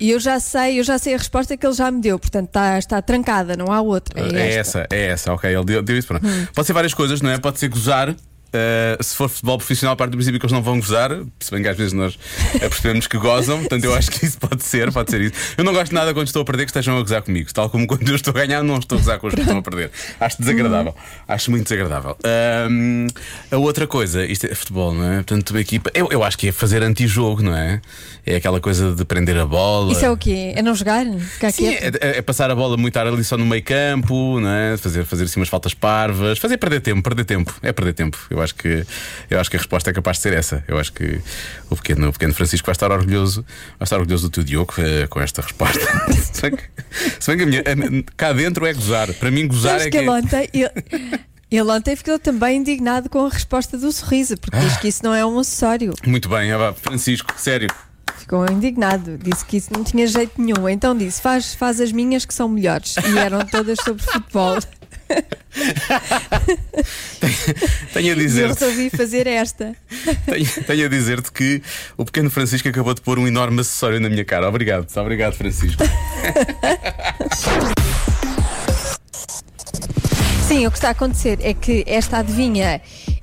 E 0.00 0.10
eu 0.10 0.18
já 0.20 0.40
sei, 0.40 0.80
eu 0.80 0.84
já 0.84 0.98
sei 0.98 1.14
a 1.14 1.18
resposta 1.18 1.56
que 1.56 1.64
ele 1.66 1.74
já 1.74 1.90
me 1.90 2.00
deu, 2.00 2.18
portanto 2.18 2.46
está, 2.48 2.78
está 2.78 3.00
trancada, 3.02 3.56
não 3.56 3.72
há 3.72 3.80
outra. 3.80 4.20
É, 4.20 4.40
é 4.40 4.54
essa, 4.56 4.86
é 4.90 5.06
essa, 5.06 5.32
ok. 5.32 5.48
Ele 5.54 5.64
deu, 5.64 5.82
deu 5.82 5.96
isso. 5.96 6.08
Pronto. 6.08 6.26
Hum. 6.26 6.46
Pode 6.54 6.66
ser 6.66 6.72
várias 6.72 6.92
coisas, 6.94 7.20
não 7.20 7.30
é? 7.30 7.38
Pode 7.38 7.58
ser 7.58 7.68
gozar. 7.68 8.14
Eh, 8.54 8.96
se 9.00 9.16
for 9.16 9.28
futebol 9.28 9.58
profissional, 9.58 9.96
parte 9.96 10.12
do 10.12 10.16
princípio 10.16 10.38
que 10.38 10.46
eles 10.46 10.52
não 10.52 10.62
vão 10.62 10.78
gozar, 10.78 11.10
se 11.40 11.50
bem 11.50 11.62
que 11.62 11.68
às 11.68 11.76
vezes 11.76 11.92
nós 11.92 12.18
percebemos 12.60 13.06
que 13.06 13.18
gozam, 13.18 13.60
portanto 13.60 13.84
eu 13.84 13.94
acho 13.94 14.10
que 14.10 14.24
isso 14.24 14.38
pode 14.38 14.62
ser, 14.62 14.92
pode 14.92 15.10
ser 15.10 15.20
isso. 15.20 15.34
Eu 15.56 15.64
não 15.64 15.72
gosto 15.72 15.94
nada 15.94 16.14
quando 16.14 16.26
estou 16.26 16.42
a 16.42 16.44
perder 16.44 16.64
que 16.64 16.70
estejam 16.70 16.96
a 16.96 17.00
gozar 17.00 17.22
comigo, 17.22 17.52
tal 17.52 17.68
como 17.68 17.86
quando 17.86 18.08
eu 18.08 18.16
estou 18.16 18.30
a 18.30 18.46
ganhar, 18.46 18.62
não 18.62 18.78
estou 18.78 18.96
a 18.96 19.00
gozar 19.00 19.18
com 19.18 19.26
os 19.26 19.34
que 19.34 19.40
estão 19.40 19.58
a 19.58 19.62
perder. 19.62 19.90
Acho 20.20 20.38
desagradável, 20.40 20.94
acho 21.26 21.50
muito 21.50 21.64
desagradável. 21.64 22.16
Ahm, 22.24 23.06
a 23.50 23.56
outra 23.56 23.86
coisa, 23.86 24.24
isto 24.24 24.46
é 24.46 24.54
futebol, 24.54 24.94
não 24.94 25.04
é? 25.04 25.16
Portanto, 25.16 25.56
a 25.56 25.60
equipa, 25.60 25.90
eu, 25.94 26.08
eu 26.10 26.22
acho 26.22 26.38
que 26.38 26.48
é 26.48 26.52
fazer 26.52 26.82
antijogo, 26.82 27.42
não 27.42 27.56
é? 27.56 27.80
É 28.24 28.36
aquela 28.36 28.60
coisa 28.60 28.94
de 28.94 29.04
prender 29.04 29.36
a 29.36 29.44
bola. 29.44 29.92
Isso 29.92 30.04
é 30.04 30.10
o 30.10 30.16
quê? 30.16 30.52
É 30.56 30.62
não 30.62 30.74
jogar? 30.74 31.04
Ficar 31.04 31.50
Sim, 31.50 31.68
é, 31.68 32.18
é 32.18 32.22
passar 32.22 32.50
a 32.50 32.54
bola 32.54 32.76
muito 32.76 32.96
ali 32.98 33.24
só 33.24 33.36
no 33.36 33.44
meio 33.44 33.62
campo, 33.62 34.40
não 34.40 34.48
é? 34.48 34.76
fazer, 34.76 35.04
fazer 35.04 35.24
assim 35.24 35.40
umas 35.40 35.48
faltas 35.48 35.74
parvas, 35.74 36.38
fazer 36.38 36.58
perder 36.58 36.80
tempo, 36.80 37.02
perder 37.02 37.24
tempo, 37.24 37.54
é 37.62 37.72
perder 37.72 37.94
tempo. 37.94 38.18
Eu 38.30 38.40
acho 38.42 38.43
que, 38.52 38.84
eu 39.30 39.38
acho 39.38 39.48
que 39.48 39.56
a 39.56 39.60
resposta 39.60 39.90
é 39.90 39.92
capaz 39.92 40.16
de 40.16 40.24
ser 40.24 40.32
essa. 40.32 40.64
Eu 40.66 40.76
acho 40.78 40.92
que 40.92 41.20
o 41.70 41.76
pequeno, 41.76 42.08
o 42.08 42.12
pequeno 42.12 42.34
Francisco 42.34 42.66
vai 42.66 42.72
estar 42.72 42.90
orgulhoso, 42.90 43.42
vai 43.78 43.86
estar 43.86 43.96
orgulhoso 43.98 44.24
do 44.28 44.30
teu 44.30 44.42
Diogo 44.42 44.74
eh, 44.78 45.06
com 45.06 45.20
esta 45.20 45.40
resposta. 45.40 45.78
se, 46.12 46.42
bem 46.42 46.56
que, 46.56 46.64
se 47.20 47.30
bem 47.30 47.36
que 47.38 47.42
a 47.44 47.46
minha, 47.46 47.60
a- 47.60 48.12
cá 48.16 48.32
dentro 48.32 48.66
é 48.66 48.74
gozar. 48.74 49.12
Para 49.14 49.30
mim, 49.30 49.46
gozar 49.46 49.78
Sabes 49.78 49.86
é 49.86 49.90
que 49.90 49.96
ele 49.98 50.08
ontem. 50.10 50.48
Ele, 50.52 50.70
ele 51.50 51.70
ontem 51.70 51.94
ficou 51.94 52.18
também 52.18 52.58
indignado 52.58 53.08
com 53.08 53.24
a 53.26 53.28
resposta 53.30 53.78
do 53.78 53.92
sorriso, 53.92 54.36
porque 54.36 54.58
diz 54.58 54.76
que 54.78 54.88
isso 54.88 55.04
não 55.04 55.14
é 55.14 55.24
um 55.24 55.38
acessório. 55.38 55.94
Muito 56.04 56.28
bem, 56.28 56.50
ah, 56.52 56.74
Francisco, 56.74 57.32
sério. 57.38 57.68
Ficou 58.18 58.44
indignado, 58.50 59.18
disse 59.18 59.44
que 59.44 59.58
isso 59.58 59.70
não 59.72 59.84
tinha 59.84 60.06
jeito 60.06 60.40
nenhum. 60.40 60.68
Então 60.68 60.96
disse: 60.96 61.20
faz, 61.20 61.54
faz 61.54 61.80
as 61.80 61.92
minhas 61.92 62.24
que 62.24 62.32
são 62.32 62.48
melhores. 62.48 62.96
E 62.96 63.18
eram 63.18 63.44
todas 63.44 63.78
sobre 63.84 64.02
futebol. 64.02 64.58
Tenho 67.92 68.14
a 68.14 68.16
E 68.16 68.38
eu 68.38 68.48
resolvi 68.48 68.88
fazer 68.90 69.26
esta. 69.26 69.74
Tenho, 70.26 70.46
tenho 70.66 70.86
a 70.86 70.88
dizer-te 70.88 71.32
que 71.32 71.62
o 71.96 72.04
pequeno 72.04 72.30
Francisco 72.30 72.68
acabou 72.68 72.94
de 72.94 73.00
pôr 73.00 73.18
um 73.18 73.26
enorme 73.26 73.60
acessório 73.60 74.00
na 74.00 74.08
minha 74.08 74.24
cara. 74.24 74.48
Obrigado, 74.48 74.86
obrigado, 74.96 75.34
Francisco. 75.34 75.82
Sim, 80.48 80.66
o 80.66 80.70
que 80.70 80.76
está 80.76 80.88
a 80.88 80.92
acontecer 80.92 81.38
é 81.40 81.54
que 81.54 81.84
esta 81.86 82.18
adivinha 82.18 82.80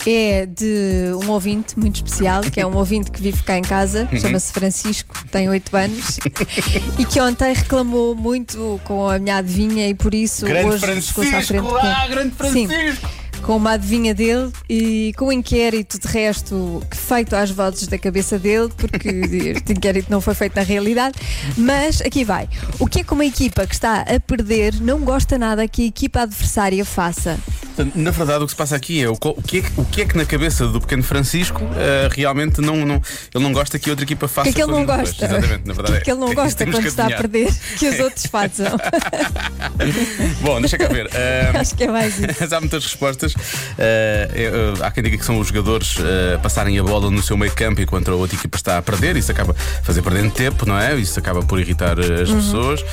é 0.09 0.45
de 0.45 1.11
um 1.23 1.29
ouvinte 1.29 1.77
muito 1.79 1.95
especial, 1.97 2.41
que 2.41 2.59
é 2.59 2.65
um 2.65 2.75
ouvinte 2.75 3.11
que 3.11 3.21
vive 3.21 3.41
cá 3.43 3.57
em 3.57 3.61
casa, 3.61 4.07
Uhum. 4.11 4.19
chama-se 4.19 4.51
Francisco, 4.53 5.15
tem 5.31 5.49
8 5.49 5.75
anos, 5.77 6.19
e 6.97 7.05
que 7.05 7.19
ontem 7.21 7.53
reclamou 7.53 8.15
muito 8.15 8.79
com 8.85 9.07
a 9.09 9.19
minha 9.19 9.37
adivinha 9.37 9.87
e 9.87 9.93
por 9.93 10.13
isso 10.13 10.45
Grande 10.45 10.67
hoje 10.69 11.01
ficou-se 11.01 11.35
à 11.35 11.41
frente 11.41 11.67
Francisco! 11.67 11.77
Ah, 11.77 12.07
grande 12.07 12.29
Sim, 12.51 12.67
Francisco! 12.67 13.09
com 13.41 13.57
uma 13.57 13.71
adivinha 13.71 14.13
dele 14.13 14.51
e 14.69 15.13
com 15.17 15.25
o 15.25 15.31
inquérito 15.31 15.99
de 15.99 16.07
resto 16.07 16.79
feito 16.91 17.35
às 17.35 17.49
vozes 17.49 17.87
da 17.87 17.97
cabeça 17.97 18.37
dele, 18.37 18.69
porque 18.77 19.07
este 19.57 19.73
inquérito 19.73 20.11
não 20.11 20.21
foi 20.21 20.35
feito 20.35 20.55
na 20.55 20.61
realidade. 20.61 21.15
Mas 21.57 22.01
aqui 22.01 22.23
vai. 22.23 22.47
O 22.79 22.85
que 22.85 22.99
é 22.99 23.03
que 23.03 23.11
uma 23.13 23.25
equipa 23.25 23.65
que 23.65 23.73
está 23.73 24.01
a 24.01 24.19
perder 24.19 24.75
não 24.79 24.99
gosta 24.99 25.39
nada 25.39 25.67
que 25.67 25.81
a 25.81 25.85
equipa 25.85 26.21
adversária 26.21 26.85
faça? 26.85 27.39
Portanto, 27.75 27.95
Na 27.97 28.11
verdade, 28.11 28.43
o 28.43 28.45
que 28.47 28.51
se 28.51 28.57
passa 28.57 28.75
aqui 28.75 29.01
é 29.01 29.09
o, 29.09 29.13
o 29.13 29.41
que, 29.41 29.59
é 29.59 29.61
que, 29.61 29.71
o 29.77 29.85
que 29.85 30.01
é 30.01 30.05
que 30.05 30.17
na 30.17 30.25
cabeça 30.25 30.67
do 30.67 30.79
pequeno 30.81 31.03
Francisco 31.03 31.61
eh, 31.75 32.09
realmente 32.11 32.59
não, 32.61 32.85
não, 32.85 33.01
ele 33.33 33.43
não 33.43 33.51
gosta 33.53 33.79
que 33.79 33.89
a 33.89 33.93
outra 33.93 34.03
equipa 34.05 34.25
O 34.25 34.29
faça 34.29 34.43
que 34.43 34.49
é 34.49 34.53
que 34.53 34.61
ele 34.61 34.71
não 34.71 34.85
gosta? 34.85 35.25
Exatamente, 35.25 35.65
na 35.65 35.73
O 35.73 35.75
verdade 35.75 35.91
que 35.93 35.97
é 35.97 36.01
que 36.03 36.11
ele 36.11 36.19
não 36.19 36.31
é. 36.31 36.35
gosta 36.35 36.57
Temos 36.57 36.75
quando 36.75 36.85
está 36.87 37.07
a 37.07 37.11
perder 37.11 37.53
que 37.77 37.87
os 37.87 37.99
outros 38.01 38.25
façam? 38.25 38.65
Bom, 40.41 40.59
deixa 40.59 40.77
cá 40.77 40.87
ver. 40.87 41.09
Eh, 41.13 41.51
Acho 41.55 41.75
que 41.75 41.83
é 41.83 41.87
mais 41.87 42.17
isso. 42.19 42.31
Há 42.55 42.59
muitas 42.59 42.83
respostas. 42.83 43.33
Eh, 43.77 44.73
há 44.81 44.91
quem 44.91 45.03
diga 45.03 45.17
que 45.17 45.25
são 45.25 45.39
os 45.39 45.47
jogadores 45.47 45.95
passarem 46.43 46.77
a 46.79 46.83
bola 46.83 47.09
no 47.09 47.21
seu 47.23 47.37
meio 47.37 47.51
campo 47.53 47.81
enquanto 47.81 48.11
a 48.11 48.15
outra 48.15 48.35
equipa 48.37 48.57
está 48.57 48.77
a 48.77 48.81
perder. 48.81 49.15
Isso 49.15 49.31
acaba 49.31 49.53
fazer 49.83 50.01
perdendo 50.01 50.31
tempo, 50.31 50.65
não 50.65 50.77
é? 50.77 50.95
Isso 50.95 51.17
acaba 51.19 51.41
por 51.41 51.59
irritar 51.59 51.99
as 51.99 52.29
Uhum. 52.29 52.35
pessoas. 52.37 52.85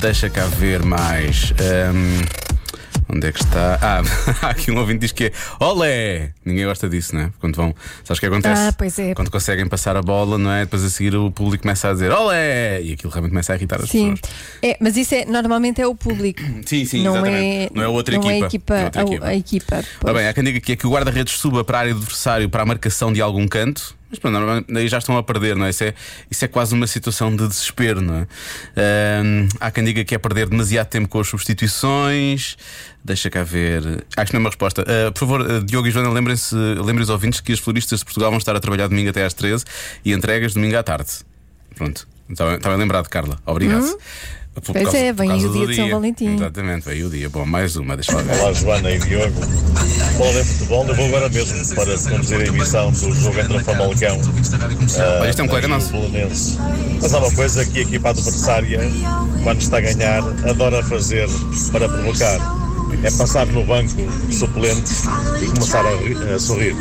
Deixa 0.00 0.28
cá 0.30 0.46
ver 0.46 0.82
mais. 0.82 1.52
Ehm, 1.60 2.24
Onde 3.08 3.26
é 3.28 3.32
que 3.32 3.38
está? 3.42 3.78
Ah, 3.82 4.02
há 4.46 4.50
aqui 4.50 4.70
um 4.70 4.78
ouvinte 4.78 4.98
que 5.00 5.04
diz 5.06 5.12
que 5.12 5.24
é 5.24 5.32
Olé! 5.64 6.30
Ninguém 6.44 6.64
gosta 6.64 6.88
disso, 6.88 7.14
não 7.14 7.22
é? 7.22 7.30
Quando 7.40 7.54
vão. 7.56 7.74
Sabes 8.02 8.18
o 8.18 8.20
que 8.20 8.26
acontece? 8.26 8.60
Ah, 8.62 8.74
pois 8.76 8.98
é. 8.98 9.14
Quando 9.14 9.30
conseguem 9.30 9.66
passar 9.66 9.96
a 9.96 10.02
bola, 10.02 10.38
não 10.38 10.50
é? 10.50 10.64
Depois 10.64 10.82
a 10.84 10.90
seguir 10.90 11.14
o 11.14 11.30
público 11.30 11.62
começa 11.62 11.88
a 11.88 11.92
dizer 11.92 12.10
Olé! 12.10 12.80
E 12.82 12.92
aquilo 12.94 13.12
realmente 13.12 13.30
começa 13.32 13.52
a 13.52 13.56
irritar 13.56 13.80
as 13.80 13.88
Sim, 13.90 14.14
pessoas. 14.14 14.34
é, 14.62 14.76
mas 14.80 14.96
isso 14.96 15.14
é, 15.14 15.24
normalmente 15.26 15.80
é 15.80 15.86
o 15.86 15.94
público. 15.94 16.40
Sim, 16.66 16.84
sim, 16.84 17.02
não 17.02 17.12
exatamente. 17.16 17.44
é, 17.44 17.70
Não 17.74 17.82
é 17.82 17.88
outra 17.88 18.16
não 18.16 18.30
É 18.30 18.34
a 18.34 18.38
equipa. 18.38 18.46
equipa, 18.46 18.74
Não 18.74 18.80
é 18.80 18.84
outra 18.84 19.00
a- 19.00 19.04
equipa. 19.04 19.26
a 19.26 19.34
equipa. 19.34 19.84
Ora 20.02 20.14
bem, 20.14 20.28
há 20.28 20.32
quem 20.34 20.44
diga 20.44 20.60
que 20.60 20.72
é 20.72 20.76
que 20.76 20.86
o 20.86 20.90
guarda-redes 20.90 21.34
suba 21.34 21.62
para 21.64 21.78
a 21.78 21.80
área 21.82 21.94
do 21.94 22.00
adversário 22.00 22.48
para 22.48 22.62
a 22.62 22.66
marcação 22.66 23.12
de 23.12 23.20
algum 23.20 23.46
canto. 23.46 23.94
Mas 24.14 24.18
pronto, 24.18 24.76
aí 24.76 24.88
já 24.88 24.98
estão 24.98 25.16
a 25.16 25.22
perder, 25.22 25.56
não 25.56 25.66
é? 25.66 25.70
Isso 25.70 25.84
é, 25.84 25.94
isso 26.30 26.44
é 26.44 26.48
quase 26.48 26.74
uma 26.74 26.86
situação 26.86 27.34
de 27.34 27.48
desespero, 27.48 28.00
não 28.00 28.18
é? 28.18 28.26
Ahm, 28.76 29.48
há 29.58 29.70
quem 29.70 29.82
diga 29.84 30.04
que 30.04 30.14
é 30.14 30.18
perder 30.18 30.48
demasiado 30.48 30.86
tempo 30.86 31.08
com 31.08 31.18
as 31.18 31.26
substituições. 31.26 32.56
Deixa 33.04 33.28
cá 33.28 33.42
ver. 33.42 34.04
Acho 34.16 34.30
que 34.30 34.34
não 34.34 34.40
é 34.40 34.44
uma 34.44 34.50
resposta. 34.50 34.84
Ah, 34.86 35.10
por 35.10 35.18
favor, 35.18 35.42
ah, 35.42 35.60
Diogo 35.64 35.88
e 35.88 35.90
Joana, 35.90 36.10
lembrem-se, 36.10 36.54
lembrem 36.54 37.02
os 37.02 37.10
ouvintes 37.10 37.40
que 37.40 37.52
as 37.52 37.58
floristas 37.58 37.98
de 37.98 38.04
Portugal 38.04 38.30
vão 38.30 38.38
estar 38.38 38.54
a 38.54 38.60
trabalhar 38.60 38.86
domingo 38.86 39.10
até 39.10 39.24
às 39.24 39.34
13 39.34 39.64
e 40.04 40.12
entregas 40.12 40.54
domingo 40.54 40.76
à 40.76 40.82
tarde. 40.82 41.10
Pronto. 41.74 42.06
Está 42.30 42.56
bem 42.56 42.78
lembrado, 42.78 43.08
Carla. 43.08 43.38
Obrigado. 43.44 43.84
Hum? 43.84 43.98
Por 44.54 44.62
Pois 44.72 44.84
causa- 44.84 44.98
é, 44.98 45.12
vem 45.12 45.32
o 45.44 45.52
dia 45.52 45.66
de 45.66 45.76
São 45.76 45.90
Valentim. 45.90 46.34
Exatamente, 46.36 46.84
veio 46.86 47.06
o 47.08 47.10
dia. 47.10 47.28
Bom, 47.28 47.44
mais 47.44 47.74
uma, 47.76 47.96
deixa 47.96 48.14
lá 48.14 48.22
ver. 48.22 48.38
Olá 48.40 48.52
Joana 48.52 48.90
e 48.90 48.98
Diogo. 48.98 49.40
Bola 50.16 50.32
de 50.32 50.44
futebol, 50.48 50.86
eu 50.86 50.94
vou 50.94 51.06
agora 51.06 51.28
mesmo 51.28 51.74
para 51.74 51.98
conduzir 51.98 52.40
a 52.40 52.46
emissão 52.46 52.90
do 52.92 53.12
jogo 53.14 53.40
entre 53.40 53.56
a 53.56 53.60
Famalicão. 53.64 54.20
Olha, 55.20 55.28
este 55.28 55.40
é 55.40 55.44
um 55.44 55.48
colega 55.48 55.66
nosso. 55.68 55.90
Belenenses. 55.90 56.56
Mas 57.02 57.12
há 57.12 57.18
uma 57.18 57.32
coisa 57.32 57.64
que 57.66 57.78
a 57.78 57.82
equipa 57.82 58.10
adversária, 58.10 58.80
quando 59.42 59.60
está 59.60 59.78
a 59.78 59.80
ganhar, 59.80 60.22
adora 60.48 60.82
fazer 60.84 61.28
para 61.72 61.88
provocar. 61.88 62.38
É 63.02 63.10
passar 63.10 63.46
no 63.46 63.64
banco 63.64 63.90
suplente 64.30 64.92
e 65.42 65.46
começar 65.46 65.84
a, 65.84 66.34
a 66.34 66.38
sorrir. 66.38 66.76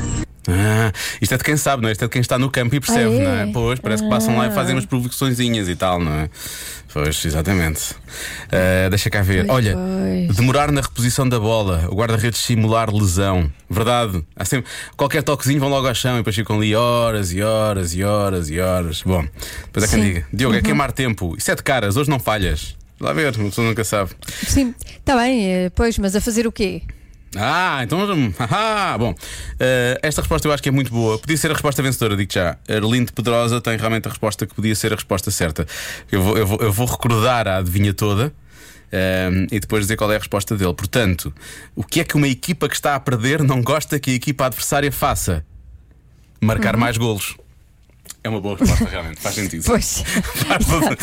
Ah, 0.47 0.91
isto 1.21 1.33
é 1.33 1.38
de 1.38 1.43
quem 1.43 1.55
sabe, 1.55 1.81
não 1.81 1.89
é? 1.89 1.91
Isto 1.93 2.03
é 2.03 2.07
de 2.07 2.12
quem 2.12 2.21
está 2.21 2.38
no 2.38 2.50
campo 2.50 2.75
e 2.75 2.79
percebe, 2.79 3.15
Ah, 3.15 3.19
é? 3.19 3.23
não 3.23 3.31
é? 3.50 3.51
Pois, 3.53 3.79
parece 3.79 4.03
que 4.03 4.09
passam 4.09 4.38
lá 4.38 4.45
e 4.45 4.50
Ah. 4.50 4.51
fazem 4.51 4.75
umas 4.75 4.85
provocações 4.85 5.39
e 5.39 5.75
tal, 5.75 6.00
não 6.00 6.12
é? 6.13 6.29
Pois, 6.93 7.23
exatamente. 7.25 7.95
Ah, 8.51 8.89
deixa 8.89 9.09
cá 9.09 9.21
ver. 9.21 9.45
Pois, 9.47 9.65
Olha, 9.65 9.77
demorar 10.35 10.71
na 10.71 10.81
reposição 10.81 11.27
da 11.27 11.39
bola, 11.39 11.88
o 11.89 11.95
guarda-redes 11.95 12.41
simular 12.41 12.93
lesão. 12.93 13.51
Verdade. 13.69 14.23
Há 14.35 14.45
sempre, 14.45 14.69
qualquer 14.95 15.23
toquezinho 15.23 15.59
vão 15.59 15.69
logo 15.69 15.88
ao 15.88 15.95
chão 15.95 16.15
e 16.15 16.17
depois 16.17 16.35
ficam 16.35 16.57
ali 16.57 16.75
horas 16.75 17.31
e 17.31 17.41
horas 17.41 17.93
e 17.93 18.03
horas 18.03 18.50
e 18.50 18.59
horas. 18.59 19.01
Bom, 19.03 19.25
depois 19.65 19.85
há 19.85 19.88
quem 19.88 20.00
Sim. 20.03 20.05
diga: 20.13 20.27
Diogo, 20.31 20.53
é 20.55 20.57
Uhum. 20.57 20.63
queimar 20.63 20.91
tempo. 20.91 21.35
Isso 21.38 21.50
é 21.51 21.55
de 21.55 21.63
caras, 21.63 21.97
hoje 21.97 22.09
não 22.09 22.19
falhas. 22.19 22.75
Lá 23.00 23.12
ver, 23.12 23.35
uma 23.38 23.50
pessoa 23.50 23.67
nunca 23.67 23.83
sabe. 23.83 24.12
Sim, 24.47 24.73
está 25.00 25.17
bem, 25.17 25.45
eh, 25.51 25.69
pois, 25.75 25.97
mas 25.97 26.15
a 26.15 26.21
fazer 26.21 26.45
o 26.47 26.51
quê? 26.51 26.83
Ah, 27.36 27.82
então. 27.84 28.00
haha, 28.38 28.98
bom, 29.00 29.16
eh, 29.60 30.00
esta 30.04 30.22
resposta 30.22 30.48
eu 30.48 30.52
acho 30.54 30.62
que 30.62 30.70
é 30.70 30.72
muito 30.72 30.92
boa. 30.92 31.18
Podia 31.18 31.36
ser 31.38 31.50
a 31.50 31.54
resposta 31.54 31.82
vencedora, 31.82 32.16
digo 32.16 32.32
já. 32.32 32.58
Arlindo 32.70 33.12
Pedrosa 33.13 33.60
tem 33.60 33.75
realmente 33.78 34.08
a 34.08 34.10
resposta 34.10 34.46
que 34.46 34.54
podia 34.54 34.75
ser 34.75 34.92
a 34.94 34.96
resposta 34.96 35.32
certa. 35.32 35.66
Eu 36.12 36.22
vou, 36.22 36.38
eu 36.38 36.46
vou, 36.48 36.60
eu 36.62 36.72
vou 36.72 36.86
recordar 36.86 37.48
a 37.48 37.58
adivinha 37.58 37.94
toda. 37.94 38.32
ehm, 38.92 39.48
e 39.52 39.60
depois 39.60 39.84
dizer 39.86 39.96
qual 39.98 40.12
é 40.12 40.16
a 40.16 40.20
resposta 40.20 40.56
dele. 40.56 40.74
Portanto, 40.75 41.34
o 41.75 41.84
que 41.84 42.00
é 42.00 42.04
que 42.04 42.16
uma 42.16 42.28
equipa 42.28 42.70
que 42.70 42.75
está 42.75 42.94
a 42.96 43.00
perder 43.00 43.42
não 43.44 43.62
gosta 43.63 44.00
que 44.00 44.12
a 44.12 44.13
equipa 44.13 44.46
adversária 44.46 44.92
faça? 44.92 45.44
Marcar 46.40 46.75
Uhum. 46.75 46.82
mais 46.82 46.98
golos. 46.98 47.36
É 48.24 48.30
uma 48.30 48.39
boa 48.39 48.58
resposta, 48.58 48.86
realmente. 48.86 49.20
Faz 49.20 49.36
sentido. 49.36 49.63
Pois. 49.65 50.01
Faz 50.01 50.65
todo- 50.65 50.98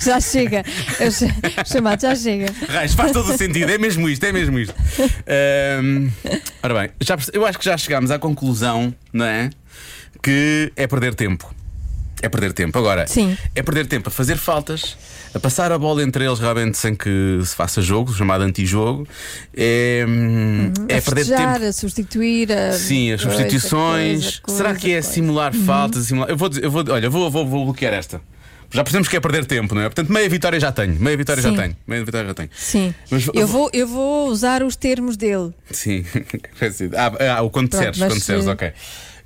já 0.00 0.20
chega. 0.20 0.64
Eu 0.98 1.10
ch- 1.10 1.24
chamado, 1.70 2.00
já 2.00 2.14
chega. 2.14 2.46
Raios, 2.68 2.94
faz 2.94 3.12
todo 3.12 3.30
o 3.32 3.36
sentido, 3.36 3.70
é 3.70 3.76
mesmo 3.76 4.08
isto, 4.08 4.24
é 4.24 4.32
mesmo 4.32 4.58
isto. 4.58 4.74
Ahm, 5.26 6.08
ora 6.62 6.74
bem, 6.80 6.90
já 7.00 7.16
eu 7.34 7.44
acho 7.44 7.58
que 7.58 7.64
já 7.64 7.76
chegámos 7.76 8.10
à 8.10 8.18
conclusão, 8.18 8.94
não 9.12 9.24
é? 9.26 9.50
Que 10.22 10.72
é 10.76 10.86
perder 10.86 11.14
tempo. 11.14 11.54
É 12.22 12.28
perder 12.28 12.52
tempo. 12.52 12.78
Agora, 12.78 13.06
Sim. 13.06 13.36
é 13.54 13.62
perder 13.62 13.86
tempo 13.86 14.08
a 14.08 14.12
fazer 14.12 14.36
faltas, 14.36 14.96
a 15.34 15.40
passar 15.40 15.72
a 15.72 15.78
bola 15.78 16.02
entre 16.02 16.24
eles 16.24 16.38
realmente 16.38 16.76
sem 16.76 16.94
que 16.94 17.40
se 17.44 17.54
faça 17.54 17.80
jogo, 17.80 18.12
chamado 18.12 18.42
antijogo. 18.42 19.06
É, 19.56 20.04
hum, 20.06 20.72
é 20.88 20.98
a 20.98 21.02
perder 21.02 21.24
festejar, 21.24 21.54
tempo. 21.54 21.66
a 21.66 21.72
substituir. 21.72 22.52
A 22.52 22.72
Sim, 22.72 23.12
as 23.12 23.22
coisa, 23.22 23.38
substituições. 23.38 24.22
coisa, 24.22 24.40
coisa, 24.42 24.58
Será 24.58 24.74
que 24.74 24.92
é 24.92 25.00
simular 25.02 25.54
faltas? 25.54 26.06
Simular... 26.06 26.28
Eu 26.28 26.36
vou 26.36 26.48
dizer, 26.48 26.64
eu 26.64 26.70
vou, 26.70 26.84
olha, 26.90 27.08
vou, 27.08 27.30
vou, 27.30 27.46
vou 27.46 27.64
bloquear 27.64 27.94
esta. 27.94 28.20
Já 28.72 28.84
percebemos 28.84 29.08
que 29.08 29.16
é 29.16 29.20
perder 29.20 29.46
tempo, 29.46 29.74
não 29.74 29.82
é? 29.82 29.86
Portanto, 29.86 30.12
meia 30.12 30.28
vitória 30.28 30.60
já 30.60 30.70
tenho. 30.70 30.94
Meia 31.00 31.16
vitória 31.16 31.42
Sim. 31.42 31.56
já 31.56 31.62
tenho. 31.62 31.76
Meia 31.86 32.04
vitória 32.04 32.28
já 32.28 32.34
tenho. 32.34 32.50
Sim. 32.54 32.94
Mas- 33.10 33.28
eu, 33.34 33.46
vou, 33.46 33.68
eu 33.72 33.86
vou 33.86 34.28
usar 34.28 34.62
os 34.62 34.76
termos 34.76 35.16
dele. 35.16 35.52
Sim. 35.72 36.04
ah, 36.96 37.38
ah, 37.38 37.42
o 37.42 37.50
quando 37.50 37.68
Pronto, 37.68 37.90
disseres, 37.90 37.98
quando 37.98 38.14
disseres, 38.14 38.46
eh, 38.46 38.50
ok. 38.50 38.72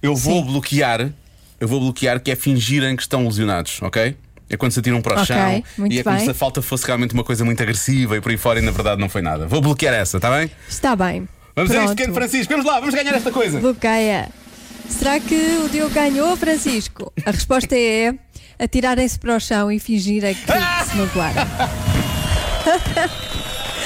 Eu 0.00 0.16
vou 0.16 0.42
bloquear, 0.44 1.10
eu 1.60 1.68
vou 1.68 1.80
bloquear 1.80 2.20
que 2.20 2.30
é 2.30 2.36
fingirem 2.36 2.94
que 2.96 3.02
estão 3.02 3.24
lesionados, 3.24 3.80
ok? 3.82 4.16
É 4.50 4.56
quando 4.56 4.72
se 4.72 4.80
atiram 4.80 5.00
para 5.00 5.18
o 5.18 5.22
Ok, 5.22 5.26
chão 5.26 5.62
e 5.90 5.98
é 5.98 6.02
como 6.02 6.16
bem. 6.16 6.24
se 6.24 6.30
a 6.30 6.34
falta 6.34 6.60
fosse 6.60 6.86
realmente 6.86 7.14
uma 7.14 7.24
coisa 7.24 7.44
muito 7.44 7.62
agressiva 7.62 8.16
e 8.16 8.20
por 8.20 8.30
aí 8.30 8.36
fora 8.36 8.58
e 8.58 8.62
na 8.62 8.70
verdade 8.70 9.00
não 9.00 9.08
foi 9.08 9.22
nada. 9.22 9.46
Vou 9.46 9.60
bloquear 9.60 9.94
essa, 9.94 10.18
está 10.18 10.30
bem? 10.30 10.50
Está 10.68 10.94
bem. 10.94 11.26
Vamos 11.56 11.70
a 11.70 11.74
Pronto. 11.74 11.86
isto, 11.86 11.96
pequeno 11.96 12.14
Francisco, 12.14 12.52
vamos 12.52 12.66
lá, 12.66 12.78
vamos 12.80 12.94
ganhar 12.94 13.14
esta 13.14 13.30
coisa. 13.32 13.58
Bloqueia. 13.60 14.28
Será 14.88 15.18
que 15.18 15.34
o 15.64 15.68
Diogo 15.70 15.94
ganhou, 15.94 16.36
Francisco? 16.36 17.10
A 17.24 17.30
resposta 17.30 17.74
é 17.74 18.12
atirarem-se 18.58 19.18
para 19.18 19.36
o 19.36 19.40
chão 19.40 19.72
e 19.72 19.78
fingirem 19.80 20.34
que 20.34 20.40
se 20.90 20.96
magoaram. 20.96 21.42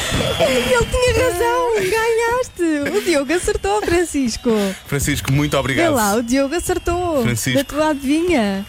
Ele 0.41 0.87
tinha 0.87 1.25
razão, 1.25 1.75
ganhaste. 1.75 2.97
O 2.99 3.03
Diogo 3.03 3.33
acertou, 3.33 3.81
Francisco. 3.83 4.51
Francisco, 4.87 5.33
muito 5.33 5.53
Vê 5.53 5.57
obrigado. 5.59 5.95
lá, 5.95 6.15
o 6.17 6.23
Diogo 6.23 6.55
acertou. 6.55 7.23
Francisco. 7.23 7.59
Da 7.59 7.65
tua 7.65 7.89
adivinha. 7.91 8.65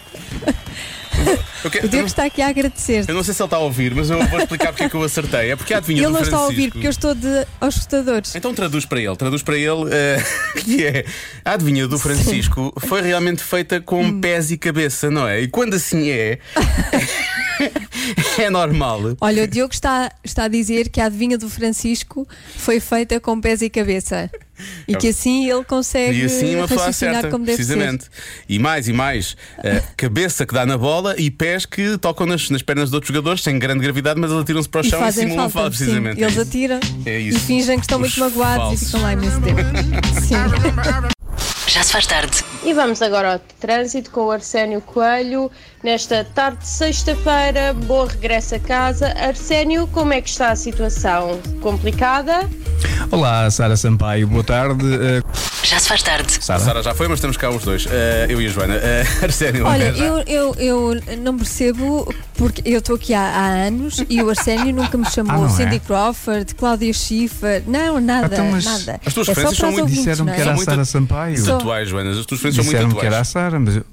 Eu, 1.62 1.70
quero- 1.70 1.86
O 1.86 1.88
Diogo 1.90 2.06
está 2.06 2.24
aqui 2.24 2.40
a 2.40 2.48
agradecer. 2.48 3.04
eu 3.06 3.14
não 3.14 3.22
sei 3.22 3.34
se 3.34 3.42
ele 3.42 3.46
está 3.46 3.56
a 3.58 3.60
ouvir, 3.60 3.94
mas 3.94 4.08
eu 4.08 4.18
vou 4.26 4.38
explicar 4.38 4.68
porque 4.68 4.84
é 4.84 4.88
que 4.88 4.94
eu 4.94 5.02
acertei. 5.02 5.50
É 5.50 5.56
porque 5.56 5.74
a 5.74 5.76
adivinha 5.78 6.04
Ele 6.04 6.12
não 6.12 6.22
está 6.22 6.38
a 6.38 6.44
ouvir 6.44 6.70
porque 6.72 6.86
eu 6.86 6.90
estou 6.90 7.14
de, 7.14 7.46
aos 7.60 7.76
escutadores. 7.76 8.34
Então 8.34 8.54
traduz 8.54 8.86
para 8.86 9.00
ele, 9.00 9.14
traduz 9.16 9.42
para 9.42 9.56
ele 9.58 9.84
eh, 9.90 10.22
que 10.64 10.84
é 10.86 11.04
a 11.44 11.52
adivinha 11.52 11.86
do 11.86 11.98
Francisco 11.98 12.72
foi 12.86 13.02
realmente 13.02 13.42
feita 13.42 13.80
com 13.82 14.02
Hum. 14.02 14.20
pés 14.20 14.50
e 14.50 14.56
cabeça, 14.56 15.10
não 15.10 15.28
é? 15.28 15.42
E 15.42 15.48
quando 15.48 15.74
assim 15.74 16.08
é, 16.08 16.38
é 18.38 18.50
normal. 18.50 19.16
Olha, 19.20 19.44
o 19.44 19.46
Diogo 19.46 19.72
está, 19.72 20.10
está 20.24 20.44
a 20.44 20.48
dizer 20.48 20.88
que 20.88 21.00
a 21.00 21.06
adivinha 21.06 21.36
do 21.38 21.48
Francisco 21.48 22.26
foi 22.56 22.80
feita 22.80 23.20
com 23.20 23.40
pés 23.40 23.62
e 23.62 23.70
cabeça. 23.70 24.30
E 24.86 24.94
que 24.94 25.08
assim 25.08 25.50
ele 25.50 25.64
consegue 25.64 26.20
E 26.20 26.24
assim 26.24 26.54
uma 26.54 26.68
pessoa 26.68 26.86
raciocinar 26.86 27.16
acerta, 27.16 27.30
como 27.30 27.46
deve 27.46 27.56
precisamente. 27.56 28.06
E 28.48 28.58
mais 28.58 28.88
e 28.88 28.92
mais, 28.92 29.34
eh, 29.64 29.82
cabeça 29.96 30.44
que 30.44 30.52
dá 30.52 30.66
na 30.66 30.76
bola 30.76 31.14
e 31.18 31.30
pés 31.30 31.64
que 31.64 31.96
tocam 31.96 32.26
nas, 32.26 32.50
nas 32.50 32.60
pernas 32.60 32.90
de 32.90 32.94
outros 32.94 33.08
jogadores 33.08 33.42
sem 33.42 33.58
grande 33.58 33.80
gravidade, 33.82 34.20
mas 34.20 34.30
eles 34.30 34.42
atiram-se 34.42 34.68
para 34.68 34.82
o 34.82 34.84
ser. 34.84 34.88
E 34.88 34.90
chão 34.90 34.98
e 35.00 35.02
fazem 35.04 35.28
simulam 35.28 35.48
falta, 35.48 35.70
falta, 35.70 35.76
sim. 35.76 35.84
precisamente. 35.84 36.22
É 36.22 36.26
Eles 36.26 36.38
atiram 36.38 36.80
É 37.06 37.18
e 37.18 37.32
fingem 37.32 37.76
que 37.76 37.84
estão 37.84 38.00
Os 38.00 38.14
muito 38.14 38.20
magoados 38.20 38.64
falsos. 38.64 38.82
e 38.82 38.86
ficam 38.86 39.02
lá 39.02 39.12
imenso 39.14 39.40
tempo. 39.40 39.60
Sim. 40.20 40.34
Já 41.66 41.84
se 41.84 41.92
faz 41.92 42.06
tarde. 42.06 42.44
E 42.64 42.72
vamos 42.74 43.00
agora 43.00 43.34
ao 43.34 43.38
trânsito 43.60 44.10
com 44.10 44.26
o 44.26 44.30
Arsénio 44.30 44.80
Coelho. 44.80 45.50
Nesta 45.82 46.24
tarde 46.24 46.58
de 46.58 46.66
sexta-feira, 46.68 47.72
bom 47.72 48.04
regresso 48.04 48.54
a 48.54 48.58
casa. 48.58 49.14
Arsénio, 49.18 49.86
como 49.86 50.12
é 50.12 50.20
que 50.20 50.28
está 50.28 50.50
a 50.50 50.56
situação? 50.56 51.40
Complicada? 51.62 52.46
Olá, 53.10 53.50
Sara 53.50 53.74
Sampaio, 53.78 54.26
boa 54.28 54.44
tarde. 54.44 54.84
Eh, 54.84 55.22
Já 55.64 55.78
se 55.80 55.88
faz 55.88 56.02
tarde. 56.02 56.38
A 56.50 56.58
Sara 56.58 56.82
já 56.82 56.94
foi, 56.94 57.08
mas 57.08 57.16
estamos 57.16 57.38
cá 57.38 57.48
os 57.48 57.64
dois, 57.64 57.86
eh, 57.90 58.26
eu 58.28 58.42
e 58.42 58.46
a 58.46 58.48
Joana. 58.50 58.74
Eh, 58.74 59.04
Arsénio, 59.24 59.64
Olha, 59.64 59.90
já- 59.94 60.04
eu, 60.04 60.22
eu, 60.26 60.54
eu 60.58 61.00
não 61.22 61.34
percebo 61.38 62.12
porque 62.34 62.60
eu 62.66 62.80
estou 62.80 62.96
aqui 62.96 63.14
há, 63.14 63.22
há 63.22 63.46
anos 63.66 64.04
e 64.10 64.22
o 64.22 64.28
Arsénio 64.28 64.74
nunca 64.74 64.98
me 64.98 65.10
chamou 65.10 65.44
Ah, 65.44 65.46
é? 65.46 65.48
Cindy 65.48 65.80
Crawford, 65.80 66.54
Cláudia 66.56 66.92
Schiffer, 66.92 67.62
não, 67.66 67.98
nada, 67.98 68.34
Então, 68.34 68.50
mas 68.50 68.64
nada. 68.66 69.00
As 69.04 69.14
tuas 69.14 69.28
é 69.28 69.30
referências 69.30 69.58
são 69.58 69.70
muito- 69.70 69.80
ouvintes, 69.84 70.04
disseram-me 70.04 70.30
não 70.30 70.34
que 70.34 70.40
é? 70.40 70.42
era 70.42 70.50
a 70.52 70.56
muito 70.56 70.68
Sara 70.70 70.84
Sampaio. 70.84 71.38
Só- 71.38 71.56
atuais, 71.56 71.88
Joana. 71.88 72.10
As 72.10 72.26
tuas 72.26 72.38
referências 72.42 72.66
são 72.66 72.66
muito 72.66 72.68
Disseram-me 72.68 72.92
que 72.92 72.98
atuais. 73.06 73.12
era 73.14 73.20
a 73.22 73.24
Sara, 73.24 73.58
mas 73.58 73.76
eu- 73.76 73.84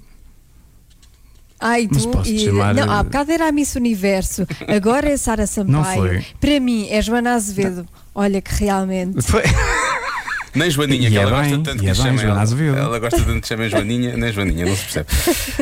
Ai, 1.60 1.88
tu 1.88 2.22
e- 2.26 2.46
chamar, 2.46 2.74
Não, 2.76 2.84
eh, 2.84 2.98
há 2.98 3.04
bocado 3.04 3.32
era 3.32 3.48
a 3.48 3.52
Miss 3.52 3.76
Universo, 3.76 4.46
agora 4.68 5.10
é 5.10 5.18
Sara 5.18 5.48
Sampaio. 5.48 6.02
foi. 6.02 6.26
Para 6.40 6.60
mim 6.60 6.88
é 6.90 7.02
Joana 7.02 7.34
Azevedo. 7.34 7.88
Olha 8.14 8.42
que 8.42 8.54
realmente. 8.56 9.22
Foi. 9.24 9.44
Nem 10.56 10.72
Joaninha, 10.72 11.08
E 11.08 11.12
que 11.12 11.18
é 11.18 11.22
ela 11.22 11.42
bem, 11.42 11.52
gosta 11.52 11.64
tanto 11.72 11.84
que 11.84 11.90
é 11.90 11.94
bem, 11.94 12.02
chamem 12.04 12.26
ela. 12.26 12.42
Ela 12.80 13.00
gosta 13.00 13.22
tanto 13.22 13.42
que 13.42 13.48
chamem 13.48 13.70
Joaninha, 13.70 14.18
nem 14.18 14.32
Joaninha, 14.34 14.66
não 14.66 14.76
se 14.76 14.84
percebe. 14.84 15.08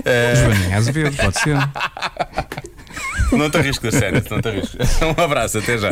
Eh, 0.06 0.34
Joaninha 0.46 0.78
Azevedo, 0.78 1.16
pode 1.18 1.40
ser. 1.40 1.58
não 3.34 3.50
te 3.50 3.58
arrisco, 3.58 3.92
sério, 3.92 4.24
não 4.30 4.42
te 4.42 4.48
arrisco. 4.48 4.78
Um 5.18 5.22
abraço, 5.24 5.58
até 5.58 5.78
já. 5.78 5.90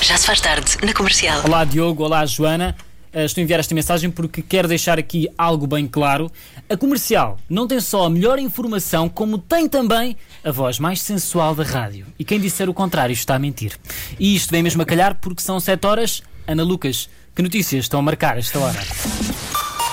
Já 0.00 0.16
se 0.16 0.26
faz 0.26 0.40
tarde 0.40 0.76
na 0.82 0.92
comercial. 0.92 1.42
Olá 1.44 1.64
Diogo, 1.64 2.04
olá 2.04 2.24
Joana. 2.26 2.76
Eh, 3.12 3.24
Estou 3.24 3.40
a 3.40 3.44
enviar 3.44 3.58
esta 3.60 3.74
mensagem 3.74 4.10
porque 4.10 4.42
quero 4.42 4.68
deixar 4.68 4.98
aqui 4.98 5.28
algo 5.38 5.66
bem 5.66 5.86
claro. 5.88 6.30
A 6.68 6.76
comercial 6.78 7.38
não 7.48 7.66
tem 7.68 7.78
só 7.78 8.06
a 8.06 8.10
melhor 8.10 8.38
informação, 8.38 9.06
como 9.08 9.36
tem 9.36 9.68
também 9.68 10.16
a 10.42 10.50
voz 10.50 10.78
mais 10.78 11.00
sensual 11.00 11.54
da 11.54 11.62
rádio. 11.62 12.06
E 12.18 12.24
quem 12.24 12.40
disser 12.40 12.70
o 12.70 12.74
contrário 12.74 13.12
está 13.12 13.34
a 13.34 13.38
mentir. 13.38 13.72
E 14.18 14.34
isto 14.34 14.50
vem 14.50 14.62
mesmo 14.62 14.80
a 14.80 14.86
calhar 14.86 15.16
porque 15.20 15.42
são 15.42 15.60
7 15.60 15.86
horas. 15.86 16.22
Ana 16.46 16.62
Lucas, 16.62 17.08
que 17.34 17.42
notícias 17.42 17.84
estão 17.84 18.00
a 18.00 18.02
marcar 18.02 18.38
esta 18.38 18.58
hora? 18.58 18.80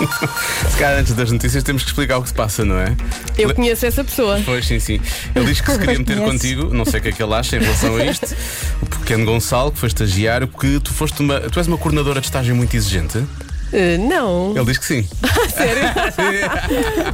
Se 0.01 0.77
calhar 0.79 0.99
antes 0.99 1.13
das 1.13 1.31
notícias 1.31 1.63
temos 1.63 1.83
que 1.83 1.89
explicar 1.89 2.17
o 2.17 2.23
que 2.23 2.29
se 2.29 2.33
passa, 2.33 2.65
não 2.65 2.77
é? 2.79 2.95
Eu 3.37 3.53
conheço 3.53 3.85
essa 3.85 4.03
pessoa. 4.03 4.41
Pois 4.43 4.65
sim, 4.65 4.79
sim. 4.79 4.99
Ele 5.35 5.45
diz 5.45 5.61
que 5.61 5.71
se 5.71 5.77
queria 5.79 5.99
meter 5.99 6.17
contigo, 6.17 6.73
não 6.73 6.85
sei 6.85 6.99
o 6.99 7.03
que 7.03 7.09
é 7.09 7.11
que 7.11 7.21
ele 7.21 7.33
acha 7.33 7.57
em 7.57 7.59
relação 7.59 7.95
a 7.97 8.05
isto. 8.05 8.35
O 8.81 8.85
pequeno 8.87 9.25
Gonçalo, 9.25 9.71
que 9.71 9.77
foi 9.77 9.87
estagiário, 9.87 10.47
porque 10.47 10.79
tu 10.79 10.91
foste 10.91 11.21
uma. 11.21 11.39
Tu 11.41 11.59
és 11.59 11.67
uma 11.67 11.77
coordenadora 11.77 12.19
de 12.19 12.25
estágio 12.27 12.55
muito 12.55 12.75
exigente. 12.75 13.23
Eh, 13.73 13.97
não. 13.97 14.55
Ele 14.55 14.65
diz 14.65 14.77
que 14.77 14.85
sim. 14.85 15.07
Sério? 15.55 15.83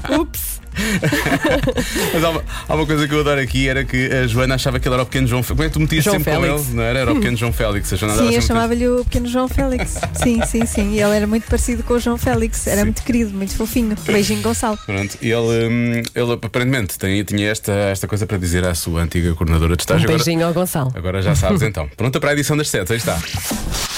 Ups. 0.21 0.61
Mas 2.13 2.23
há 2.23 2.29
uma, 2.29 2.43
há 2.67 2.75
uma 2.75 2.85
coisa 2.85 3.07
que 3.07 3.13
eu 3.13 3.19
adoro 3.19 3.39
aqui 3.41 3.67
era 3.67 3.83
que 3.83 4.11
a 4.11 4.27
Joana 4.27 4.55
achava 4.55 4.79
que 4.79 4.87
ele 4.87 4.93
era 4.93 5.03
o 5.03 5.05
pequeno 5.05 5.27
João 5.27 5.43
Félix. 5.43 5.57
Como 5.57 5.63
é 5.63 5.67
que 5.67 5.73
tu 5.73 5.79
metias 5.79 6.03
João 6.03 6.17
sempre 6.17 6.33
Félix. 6.33 6.53
com 6.53 6.59
ele? 6.59 6.75
Não 6.75 6.83
era? 6.83 6.99
Era 6.99 7.11
o 7.11 7.15
pequeno 7.15 7.37
João 7.37 7.53
Félix. 7.53 7.93
A 7.93 7.95
Joana 7.95 8.15
Sim, 8.15 8.33
eu 8.33 8.41
chamava-lhe 8.41 8.87
o 8.87 9.03
pequeno 9.03 9.27
João 9.27 9.47
Félix. 9.47 9.99
Sim, 10.13 10.41
sim, 10.45 10.65
sim. 10.65 10.93
E 10.93 11.01
ele 11.01 11.15
era 11.15 11.27
muito 11.27 11.47
parecido 11.47 11.83
com 11.83 11.95
o 11.95 11.99
João 11.99 12.17
Félix. 12.17 12.67
Era 12.67 12.83
muito 12.83 13.01
querido, 13.03 13.31
muito 13.31 13.55
fofinho. 13.55 13.95
Beijinho, 14.05 14.41
Gonçalo. 14.41 14.77
Pronto, 14.85 15.17
e 15.21 15.29
ele, 15.29 15.67
hum, 15.67 16.03
ele 16.15 16.33
aparentemente 16.33 16.97
tem, 16.97 17.23
tinha 17.23 17.49
esta, 17.49 17.71
esta 17.71 18.07
coisa 18.07 18.25
para 18.25 18.37
dizer 18.37 18.65
à 18.65 18.73
sua 18.75 19.01
antiga 19.01 19.33
coordenadora 19.33 19.75
de 19.75 19.81
estágio. 19.81 20.09
Um 20.09 20.15
beijinho 20.15 20.45
ao 20.45 20.53
Gonçalo. 20.53 20.91
Agora, 20.95 21.17
agora 21.17 21.21
já 21.21 21.35
sabes 21.35 21.61
então. 21.61 21.89
Pronta 21.97 22.19
para 22.19 22.31
a 22.31 22.33
edição 22.33 22.55
das 22.55 22.69
7, 22.69 22.91
aí 22.91 22.97
está. 22.97 23.17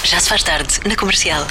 Já 0.04 0.20
se 0.20 0.28
faz 0.28 0.42
tarde 0.42 0.80
na 0.86 0.96
comercial. 0.96 1.46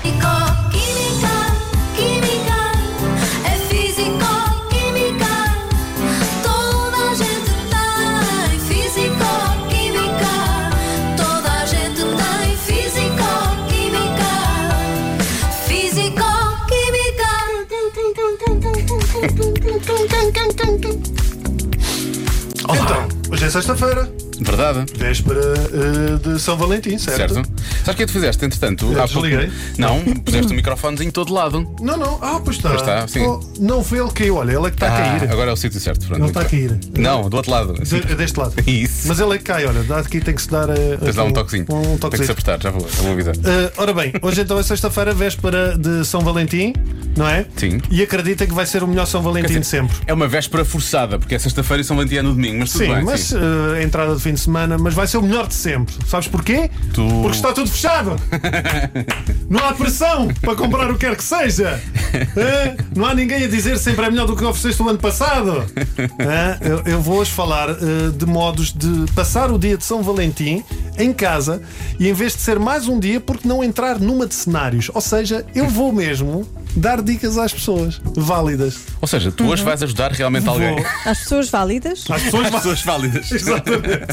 Sexta-feira. 23.62 24.10
Verdade. 24.42 24.86
Véspera 24.98 25.42
eh, 25.42 26.30
de 26.30 26.40
São 26.40 26.56
Valentim, 26.58 26.98
certo? 26.98 27.34
Certo? 27.34 27.34
Sabes 27.36 27.82
o 27.82 27.84
que 27.84 27.90
é 27.92 27.94
que 27.96 28.06
tu 28.06 28.12
fizeste? 28.14 28.46
Entretanto, 28.46 28.86
Eu 28.86 29.04
há 29.04 29.08
pouco- 29.08 29.28
desliguei. 29.28 29.52
Não, 29.78 30.00
puseste 30.24 30.54
o 30.54 30.56
microfonezinho 30.56 31.10
em 31.10 31.12
todo 31.12 31.34
lado. 31.34 31.70
Não, 31.82 31.98
não. 31.98 32.20
Ah, 32.22 32.40
pois 32.44 32.56
está. 32.56 32.70
Pois 32.70 32.82
está, 32.82 33.08
sim. 33.08 33.20
Oh, 33.26 33.40
não 33.60 33.84
foi 33.84 34.00
ele 34.00 34.08
que 34.08 34.14
caiu, 34.16 34.36
olha, 34.38 34.54
ele 34.54 34.68
é 34.68 34.70
que 34.70 34.76
está 34.78 34.88
a 34.88 34.98
Ah, 34.98 35.20
cair. 35.20 35.32
Agora 35.32 35.50
é 35.50 35.54
o 35.54 35.58
sítio 35.58 35.80
certo. 35.80 36.06
Pronto, 36.08 36.22
Ele 36.22 36.30
está 36.30 36.42
a 36.42 36.46
cair. 36.46 36.80
Não, 36.98 37.30
do 37.30 37.36
outro 37.38 37.52
lado. 37.52 37.74
De- 37.74 38.16
deste 38.16 38.40
lado. 38.40 38.54
Isso. 38.66 38.99
Mas 39.06 39.20
ele 39.20 39.36
é 39.36 39.38
que 39.38 39.44
cai, 39.44 39.66
olha, 39.66 39.82
aqui 39.98 40.20
tem 40.20 40.34
que 40.34 40.42
se 40.42 40.50
dar. 40.50 40.70
eh, 40.70 40.98
Tens 41.04 41.18
um 41.18 41.24
aqui 41.24 41.34
toquezinho. 41.34 41.66
Um 41.70 41.82
Tem 41.82 41.92
que 41.94 41.98
toquezinho. 42.00 42.26
se 42.26 42.32
apertar, 42.32 42.62
já 42.62 42.70
vou, 42.72 42.88
já 42.90 43.02
vou 43.04 43.12
avisar. 43.14 43.36
Eh, 43.36 43.72
ora 43.78 43.94
bem, 43.94 44.14
hoje 44.22 44.42
então 44.42 44.60
é 44.60 44.64
sexta-feira, 44.64 45.14
véspera 45.14 45.78
de 45.78 46.06
São 46.06 46.22
Valentim, 46.22 46.74
não 47.18 47.28
é? 47.28 47.46
Sim. 47.56 47.80
E 47.90 48.02
acreditem 48.02 48.48
que 48.48 48.54
vai 48.54 48.66
ser 48.66 48.84
o 48.84 48.88
melhor 48.88 49.06
São 49.06 49.22
Valentim 49.22 49.60
de 49.60 49.66
sempre. 49.66 49.96
É 50.06 50.14
uma 50.14 50.28
véspera 50.28 50.64
forçada, 50.66 51.18
porque 51.20 51.36
é 51.36 51.40
sexta-feira 51.40 51.82
e 51.82 51.84
São 51.86 51.96
Valentim 51.96 52.16
é 52.18 52.22
no 52.22 52.34
domingo, 52.34 52.60
mas 52.60 52.72
tudo 52.72 52.86
Sim, 52.86 52.94
bem. 52.96 53.04
mas 53.04 53.20
sim. 53.22 53.36
eh, 53.38 53.80
a 53.80 53.84
entrada 53.84 54.16
de 54.16 54.22
fim 54.22 54.34
de 54.34 54.40
semana, 54.40 54.78
mas 54.78 54.94
vai 54.94 55.08
ser 55.08 55.18
o 55.18 55.22
melhor 55.22 55.48
de 55.48 55.54
sempre. 55.54 55.96
Sabes 56.08 56.28
porquê? 56.28 56.70
Tu- 56.94 57.08
Porque 57.22 57.36
está 57.38 57.52
tudo 57.54 57.70
fechado. 57.70 58.16
Não 59.50 59.60
há 59.68 59.74
pressão 59.74 60.28
para 60.42 60.56
comprar 60.56 60.90
o 60.92 60.94
que 60.94 61.06
quer 61.06 61.16
que 61.16 61.24
seja. 61.24 61.80
Eh, 62.36 62.76
Não 62.96 63.06
há 63.06 63.14
ninguém 63.14 63.44
a 63.44 63.48
dizer 63.48 63.78
sempre 63.78 64.06
é 64.06 64.10
melhor 64.10 64.26
do 64.26 64.36
que 64.36 64.44
ofereceste 64.44 64.82
o 64.82 64.90
ano 64.90 64.98
passado. 64.98 65.64
Eh, 65.98 66.58
Eu, 66.62 66.82
eu 66.94 67.02
vou 67.02 67.18
hoje 67.20 67.32
falar 67.32 67.70
eh, 67.70 67.76
de 68.16 68.26
modos 68.26 68.74
de 68.74 68.89
passar 69.16 69.52
o 69.52 69.58
dia 69.60 69.78
de 69.78 69.84
São 69.84 70.02
Valentim 70.04 70.64
em 70.98 71.14
casa 71.14 71.62
e 72.00 72.08
em 72.08 72.14
vez 72.14 72.34
de 72.34 72.42
ser 72.42 72.60
mais 72.60 72.88
um 72.88 73.00
dia, 73.00 73.20
porque 73.20 73.48
não 73.48 73.64
entrar 73.64 74.00
numa 74.00 74.28
de 74.28 74.36
cenários. 74.36 74.90
Ou 74.94 75.02
seja, 75.02 75.46
eu 75.56 75.68
vou 75.68 75.92
mesmo 75.92 76.48
dar 76.76 77.02
dicas 77.02 77.38
às 77.38 77.52
pessoas 77.54 78.00
válidas. 78.16 78.80
Ou 79.02 79.08
seja, 79.08 79.32
tu 79.32 79.46
hoje 79.46 79.64
vais 79.64 79.82
ajudar 79.82 80.12
realmente 80.12 80.44
Vou. 80.44 80.54
alguém. 80.54 80.86
Às 81.06 81.20
pessoas 81.20 81.50
válidas? 81.50 82.06
Às 82.10 82.24
pessoas, 82.24 82.46
Às 82.48 82.52
pessoas 82.52 82.84
válidas. 82.84 83.32
Exatamente. 83.32 84.06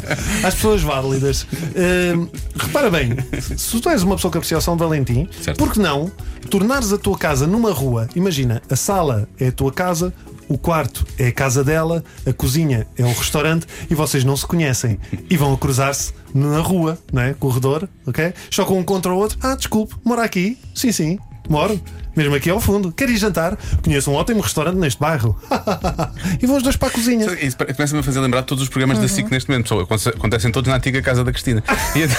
Às 0.44 0.54
pessoas 0.54 0.82
válidas. 0.82 1.46
Hum, 1.52 2.28
repara 2.56 2.90
bem, 2.90 3.16
se 3.56 3.80
tu 3.80 3.88
és 3.88 4.02
uma 4.02 4.16
pessoa 4.16 4.30
que 4.30 4.38
aprecia 4.38 4.58
o 4.58 4.60
São 4.60 4.76
Valentim, 4.76 5.28
por 5.58 5.72
que 5.72 5.78
não 5.78 6.10
tornares 6.50 6.92
a 6.92 6.98
tua 6.98 7.18
casa 7.18 7.46
numa 7.46 7.72
rua? 7.72 8.08
Imagina, 8.14 8.62
a 8.70 8.76
sala 8.76 9.28
é 9.38 9.48
a 9.48 9.52
tua 9.52 9.72
casa. 9.72 10.12
O 10.48 10.56
quarto 10.56 11.04
é 11.18 11.26
a 11.28 11.32
casa 11.32 11.64
dela, 11.64 12.04
a 12.26 12.32
cozinha 12.32 12.86
é 12.96 13.04
um 13.04 13.12
restaurante 13.12 13.66
e 13.90 13.94
vocês 13.94 14.22
não 14.24 14.36
se 14.36 14.46
conhecem 14.46 14.98
e 15.28 15.36
vão 15.36 15.52
a 15.52 15.58
cruzar-se 15.58 16.12
na 16.34 16.60
rua, 16.60 16.98
não 17.12 17.22
é? 17.22 17.34
Corredor, 17.34 17.88
ok? 18.06 18.32
Chocam 18.50 18.78
um 18.78 18.84
contra 18.84 19.12
o 19.12 19.16
outro. 19.16 19.38
Ah, 19.42 19.56
desculpe, 19.56 19.94
mora 20.04 20.22
aqui? 20.22 20.56
Sim, 20.74 20.92
sim, 20.92 21.18
moro. 21.48 21.80
Mesmo 22.16 22.34
aqui 22.34 22.48
ao 22.48 22.58
fundo. 22.58 22.90
Quer 22.92 23.10
ir 23.10 23.16
jantar? 23.18 23.58
Conheço 23.84 24.10
um 24.10 24.14
ótimo 24.14 24.40
restaurante 24.40 24.76
neste 24.78 24.98
bairro. 24.98 25.38
e 26.40 26.46
vão 26.46 26.56
os 26.56 26.62
dois 26.62 26.74
para 26.74 26.88
a 26.88 26.90
cozinha. 26.90 27.26
Isso 27.42 27.56
começa-me 27.58 28.00
a 28.00 28.02
fazer 28.02 28.20
lembrar 28.20 28.40
de 28.40 28.46
todos 28.46 28.62
os 28.62 28.70
programas 28.70 28.96
da 28.96 29.02
Uhum. 29.02 29.08
SIC 29.08 29.30
neste 29.30 29.50
momento. 29.50 29.78
Acontecem 29.80 30.50
todos 30.50 30.70
na 30.70 30.76
antiga 30.76 31.02
casa 31.02 31.22
da 31.22 31.30
Cristina. 31.30 31.62
E 31.94 32.02
então, 32.04 32.16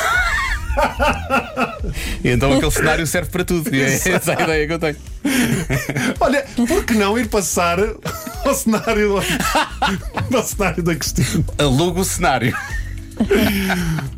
e 2.24 2.30
então 2.32 2.54
aquele 2.54 2.72
cenário 2.72 3.08
serve 3.08 3.30
para 3.30 3.44
tudo. 3.44 3.74
E 3.74 3.82
é 3.82 3.94
essa 3.94 4.38
a 4.38 4.44
ideia 4.44 4.68
que 4.68 4.74
eu 4.74 4.80
tenho. 4.80 4.96
Olha, 6.20 6.46
por 6.56 6.84
que 6.86 6.94
não 6.94 7.18
ir 7.18 7.28
passar 7.28 7.78
ao 8.46 8.54
cenário, 8.54 9.16
ao 10.34 10.44
cenário 10.44 10.84
da 10.84 10.96
Cristina? 10.96 11.44
Aluga 11.58 12.02
o 12.02 12.06
cenário. 12.06 12.56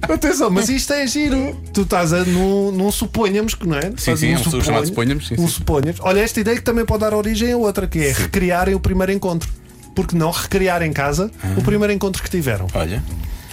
Atenção, 0.01 0.49
mas 0.49 0.69
isto 0.69 0.91
é 0.93 1.07
giro. 1.07 1.55
Tu 1.73 1.81
estás 1.81 2.11
a, 2.13 2.25
num, 2.25 2.71
num 2.71 2.91
suponhamos 2.91 3.55
que 3.55 3.67
não 3.67 3.77
é? 3.77 3.91
Sim, 3.97 4.15
sim, 4.15 4.33
num 4.33 4.41
um 4.41 4.43
su- 4.43 4.61
chamado 4.61 4.87
suponhamos, 4.87 5.27
sim, 5.27 5.35
um 5.35 5.47
sim. 5.47 5.53
suponhamos. 5.53 5.99
Olha, 6.01 6.19
esta 6.19 6.39
ideia 6.39 6.57
que 6.57 6.63
também 6.63 6.85
pode 6.85 7.01
dar 7.01 7.13
origem 7.13 7.51
a 7.53 7.57
outra, 7.57 7.87
que 7.87 7.99
é 7.99 8.11
recriarem 8.11 8.75
o 8.75 8.79
primeiro 8.79 9.11
encontro. 9.11 9.49
Porque 9.95 10.15
não 10.15 10.31
recriar 10.31 10.81
em 10.81 10.93
casa 10.93 11.31
o 11.57 11.61
primeiro 11.61 11.91
encontro 11.93 12.21
que 12.23 12.29
tiveram? 12.29 12.67
Ah. 12.73 12.79
Olha. 12.79 13.03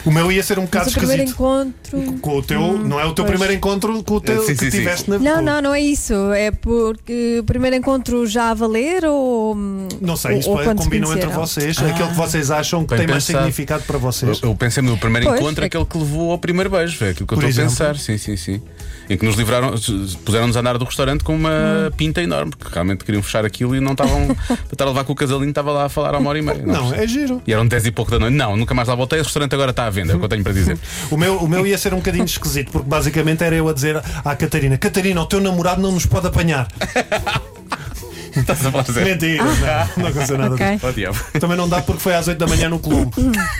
O 0.06 0.10
meu 0.12 0.30
ia 0.30 0.42
ser 0.42 0.58
um 0.58 0.64
bocado 0.64 0.84
Mas 0.86 0.94
o 0.94 0.98
primeiro 0.98 1.22
esquisito. 1.24 1.42
encontro. 1.42 2.20
Com 2.20 2.36
o 2.38 2.42
teu, 2.42 2.60
Hum, 2.60 2.78
não 2.78 2.98
é 3.00 3.04
o 3.04 3.12
teu 3.12 3.24
pois. 3.24 3.30
primeiro 3.30 3.52
encontro 3.52 4.02
com 4.04 4.14
o 4.14 4.20
teu 4.20 4.40
Sim, 4.42 4.54
que 4.54 4.64
sim, 4.64 4.70
sim. 4.70 4.78
tiveste 4.78 5.10
na 5.10 5.18
Não, 5.18 5.42
não, 5.42 5.60
não 5.60 5.74
é 5.74 5.80
isso. 5.80 6.14
É 6.32 6.50
porque 6.52 7.38
o 7.40 7.44
primeiro 7.44 7.74
encontro 7.76 8.26
já 8.26 8.50
a 8.50 8.54
valer 8.54 9.04
ou. 9.04 9.54
Não 10.00 10.16
sei, 10.16 10.38
isso 10.38 10.48
ou, 10.50 10.56
ou 10.58 10.62
quando 10.64 10.78
se 10.78 10.84
combinam 10.84 11.08
entre 11.12 11.22
conheceram? 11.28 11.46
vocês, 11.46 11.78
aquele 11.78 12.08
que 12.08 12.14
vocês 12.14 12.50
acham 12.50 12.84
que 12.84 12.90
Bem 12.90 12.98
tem 12.98 13.06
mais 13.08 13.24
pensado. 13.26 13.44
significado 13.44 13.82
para 13.84 13.98
vocês. 13.98 14.40
Eu, 14.42 14.50
eu 14.50 14.54
pensei 14.54 14.82
no 14.82 14.96
primeiro 14.96 15.26
Pois, 15.26 15.40
encontro, 15.40 15.64
é 15.64 15.66
aquele 15.66 15.84
que 15.84 15.98
levou 15.98 16.30
ao 16.30 16.38
primeiro 16.38 16.70
beijo. 16.70 17.04
É 17.04 17.10
aquilo 17.10 17.26
que 17.26 17.34
eu 17.34 17.38
Por 17.38 17.44
estou 17.44 17.62
a 17.62 17.66
exemplo? 17.66 17.70
pensar. 17.70 17.96
Sim, 17.98 18.16
sim, 18.16 18.36
sim. 18.36 18.62
Em 19.10 19.16
que 19.16 19.24
nos 19.24 19.36
livraram, 19.36 19.72
puseram-nos 20.24 20.56
a 20.56 20.60
andar 20.60 20.78
do 20.78 20.84
restaurante 20.84 21.22
com 21.24 21.34
uma 21.34 21.50
Hum. 21.50 21.90
pinta 21.96 22.20
enorme, 22.22 22.52
porque 22.56 22.72
realmente 22.72 23.04
queriam 23.04 23.22
fechar 23.22 23.44
aquilo 23.44 23.74
e 23.74 23.80
não 23.80 23.92
estavam. 23.92 24.26
para 24.46 24.56
estar 24.72 24.84
a 24.84 24.88
levar 24.88 25.04
com 25.04 25.12
o 25.12 25.16
casalinho, 25.16 25.50
estava 25.50 25.70
lá 25.72 25.84
a 25.86 25.88
falar 25.88 26.14
há 26.14 26.18
uma 26.18 26.28
hora 26.30 26.38
e 26.38 26.42
meia. 26.42 26.62
Não, 26.64 26.92
é 26.94 27.06
giro. 27.06 27.42
E 27.46 27.52
eram 27.52 27.66
10 27.66 27.86
e 27.86 27.90
pouco 27.92 28.10
da 28.10 28.18
noite. 28.18 28.34
Não, 28.34 28.56
nunca 28.56 28.74
mais 28.74 28.88
lá 28.88 28.94
voltei. 28.94 29.18
O 29.20 29.22
restaurante 29.22 29.54
agora 29.54 29.70
está 29.70 29.86
à 29.86 29.90
venda, 29.96 30.12
é 30.12 30.16
o 30.16 30.18
que 30.18 30.24
eu 30.24 30.28
tenho 30.28 30.42
para 30.44 30.52
dizer. 30.52 30.78
O 31.10 31.16
meu, 31.16 31.36
o 31.38 31.48
meu 31.48 31.66
ia 31.66 31.78
ser 31.78 31.92
um 31.94 31.98
bocadinho 31.98 32.24
esquisito, 32.24 32.70
porque 32.70 32.88
basicamente 32.88 33.42
era 33.42 33.54
eu 33.54 33.68
a 33.68 33.72
dizer 33.72 33.96
à 34.24 34.36
Catarina: 34.36 34.76
Catarina, 34.76 35.20
o 35.20 35.26
teu 35.26 35.40
namorado 35.40 35.80
não 35.80 35.92
nos 35.92 36.06
pode 36.06 36.26
apanhar. 36.26 36.68
Estás 38.36 38.66
a 38.66 38.70
falar 38.70 38.84
sério? 38.84 39.12
Mentira, 39.12 39.42
não, 39.42 39.54
não 40.04 40.10
aconteceu 40.10 40.36
nada 40.36 40.54
Ok. 40.54 40.66
disso. 40.94 41.24
Oh. 41.34 41.38
Também 41.40 41.56
não 41.56 41.66
dá 41.66 41.80
porque 41.80 42.02
foi 42.02 42.14
às 42.14 42.28
8 42.28 42.36
da 42.38 42.46
manhã 42.46 42.68
no 42.68 42.78
Colombo. 42.78 43.10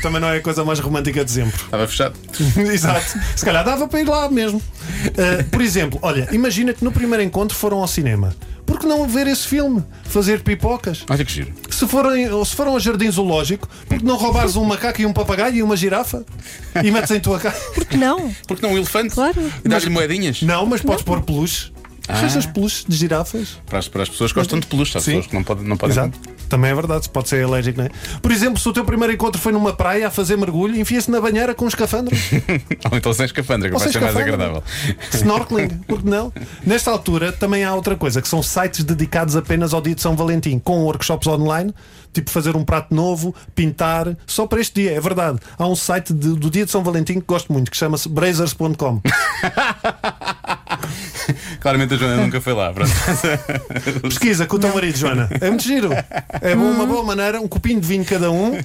Também 0.03 0.21
não 0.21 0.29
é 0.29 0.37
a 0.37 0.41
coisa 0.43 0.65
mais 0.67 0.79
romântica 0.79 1.25
de 1.25 1.31
sempre. 1.31 1.59
Estava 1.63 1.89
fechado. 1.89 2.15
Exato. 2.59 3.19
Se 3.35 3.43
calhar 3.45 3.65
dava 3.65 3.89
para 3.89 4.01
ir 4.01 4.07
lá 4.07 4.31
mesmo. 4.31 4.59
Uh, 4.59 5.45
por 5.51 5.63
exemplo, 5.63 5.99
olha, 6.03 6.29
imagina 6.31 6.75
que 6.75 6.85
no 6.85 6.93
primeiro 6.93 7.23
encontro 7.23 7.57
foram 7.57 7.79
ao 7.79 7.89
cinema. 7.89 8.35
Por 8.67 8.81
que 8.81 8.87
não 8.87 9.07
ver 9.07 9.27
esse 9.29 9.47
filme? 9.47 9.83
Fazer 10.05 10.43
pipocas? 10.43 11.05
Olha 11.09 11.25
que 11.25 11.33
giro. 11.33 11.55
Se, 11.71 11.87
forem, 11.87 12.29
ou 12.31 12.45
se 12.45 12.55
foram 12.55 12.73
ao 12.73 12.81
jardim 12.81 13.11
zoológico, 13.11 13.69
por 13.89 13.99
que 13.99 14.05
não 14.05 14.17
roubares 14.17 14.57
um 14.57 14.65
macaco 14.65 15.01
e 15.01 15.07
um 15.07 15.13
papagaio 15.13 15.55
e 15.55 15.63
uma 15.63 15.77
girafa? 15.77 16.25
E 16.83 16.91
metes 16.91 17.11
em 17.13 17.21
tua 17.21 17.39
casa? 17.39 17.59
Por 17.75 17.85
que 17.85 17.97
não? 17.97 18.35
Porque 18.47 18.67
não 18.67 18.75
um 18.75 18.77
elefante? 18.77 19.15
Claro. 19.15 19.41
E 19.65 19.69
dás-lhe 19.69 19.91
moedinhas? 19.91 20.43
Não, 20.43 20.67
mas 20.67 20.83
podes 20.83 21.05
pôr 21.05 21.23
peluche. 21.23 21.73
Ah. 22.09 22.15
Arranjas 22.15 22.47
peluche 22.47 22.85
de 22.87 22.97
girafas? 22.97 23.61
Para 23.67 23.79
as, 23.79 23.89
para 23.89 24.03
as 24.03 24.09
pessoas 24.09 24.33
que 24.33 24.39
gostam 24.39 24.59
de 24.61 24.67
peluche, 24.67 24.97
há 24.97 25.01
Sim. 25.01 25.13
pessoas 25.13 25.27
que 25.27 25.35
não 25.35 25.45
podem. 25.45 25.65
Não 25.65 25.77
podem 25.77 25.95
Exato. 25.95 26.19
Também 26.49 26.71
é 26.71 26.75
verdade, 26.75 27.09
pode 27.09 27.29
ser 27.29 27.45
alérgico, 27.45 27.79
não 27.79 27.87
é? 27.87 27.91
Por 28.23 28.31
exemplo, 28.31 28.59
se 28.61 28.69
o 28.69 28.73
teu 28.73 28.85
primeiro 28.85 29.13
encontro 29.13 29.41
foi 29.41 29.53
numa 29.53 29.73
praia 29.73 30.09
a 30.09 30.11
fazer 30.11 30.37
mergulho, 30.37 30.79
enfia-se 30.79 31.11
na 31.11 31.21
banheira 31.21 31.55
com 31.55 31.65
um 31.65 31.69
escafandro. 31.69 32.15
Ou 32.91 32.97
então 32.99 33.13
sem 33.13 33.27
escafandra, 33.27 33.69
que 33.71 33.77
vai 33.79 33.89
ser 33.91 34.01
mais 34.01 34.15
escafandro. 34.15 34.35
agradável. 34.45 34.63
Snorkeling, 35.13 35.69
porque 35.89 36.09
não? 36.09 36.33
Nesta 36.65 36.91
altura 36.91 37.33
também 37.33 37.65
há 37.65 37.75
outra 37.75 37.97
coisa, 37.97 38.23
que 38.23 38.29
são 38.29 38.43
sites 38.43 38.85
dedicados 38.85 39.35
apenas 39.37 39.75
ao 39.75 39.81
dia 39.81 39.95
de 39.95 40.03
São 40.03 40.15
Valentim, 40.17 40.59
com 40.59 40.85
workshops 40.85 41.27
online, 41.27 41.75
tipo 42.13 42.31
fazer 42.31 42.57
um 42.57 42.65
prato 42.65 42.95
novo, 42.95 43.35
pintar, 43.55 44.17
só 44.27 44.47
para 44.47 44.61
este 44.61 44.83
dia, 44.83 44.93
é 44.93 45.01
verdade. 45.01 45.39
Há 45.59 45.67
um 45.67 45.77
site 45.77 46.13
de- 46.13 46.35
do 46.37 46.49
dia 46.51 46.65
de 46.65 46.71
São 46.71 46.83
Valentim 46.83 47.15
que 47.21 47.27
gosto 47.27 47.53
muito, 47.53 47.71
que 47.71 47.77
chama-se 47.77 48.09
brazers.com. 48.09 49.01
Claramente 51.67 51.95
a 51.95 51.97
Joana 51.97 52.23
nunca 52.23 52.41
foi 52.41 52.53
lá. 52.53 52.73
Pronto. 52.73 52.93
Pesquisa 54.03 54.47
com 54.47 54.55
o 54.55 54.59
teu 54.61 54.73
marido, 54.73 54.97
Joana. 54.97 55.29
É 55.41 55.49
muito 55.49 55.65
giro. 55.65 55.91
É 56.41 56.55
bom- 56.55 56.71
uma 56.71 56.87
boa 56.87 57.03
maneira, 57.03 57.41
um 57.41 57.49
copinho 57.49 57.81
de 57.81 57.89
vinho 57.89 58.05
cada 58.05 58.31
um 58.31 58.57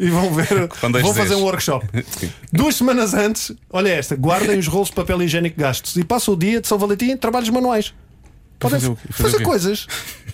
e 0.00 0.08
vão 0.08 0.32
ver. 0.32 0.66
Vão 1.02 1.12
fazer 1.12 1.34
um 1.34 1.42
workshop. 1.42 1.86
Sim. 2.18 2.32
Duas 2.50 2.74
semanas 2.76 3.12
antes, 3.12 3.52
olha 3.70 3.90
esta, 3.90 4.16
guardem 4.16 4.58
os 4.58 4.66
rolos 4.66 4.88
de 4.88 4.94
papel 4.94 5.20
higiênico 5.20 5.60
gastos 5.60 5.94
e 5.96 6.02
passam 6.04 6.32
o 6.32 6.36
dia 6.38 6.58
de 6.58 6.66
São 6.66 6.78
Valentim 6.78 7.10
em 7.10 7.18
trabalhos 7.18 7.50
manuais. 7.50 7.92
Podem 8.58 8.80
fazer? 8.80 8.96
Fazer 9.10 9.30
fazer, 9.32 9.44
coisas. 9.44 9.86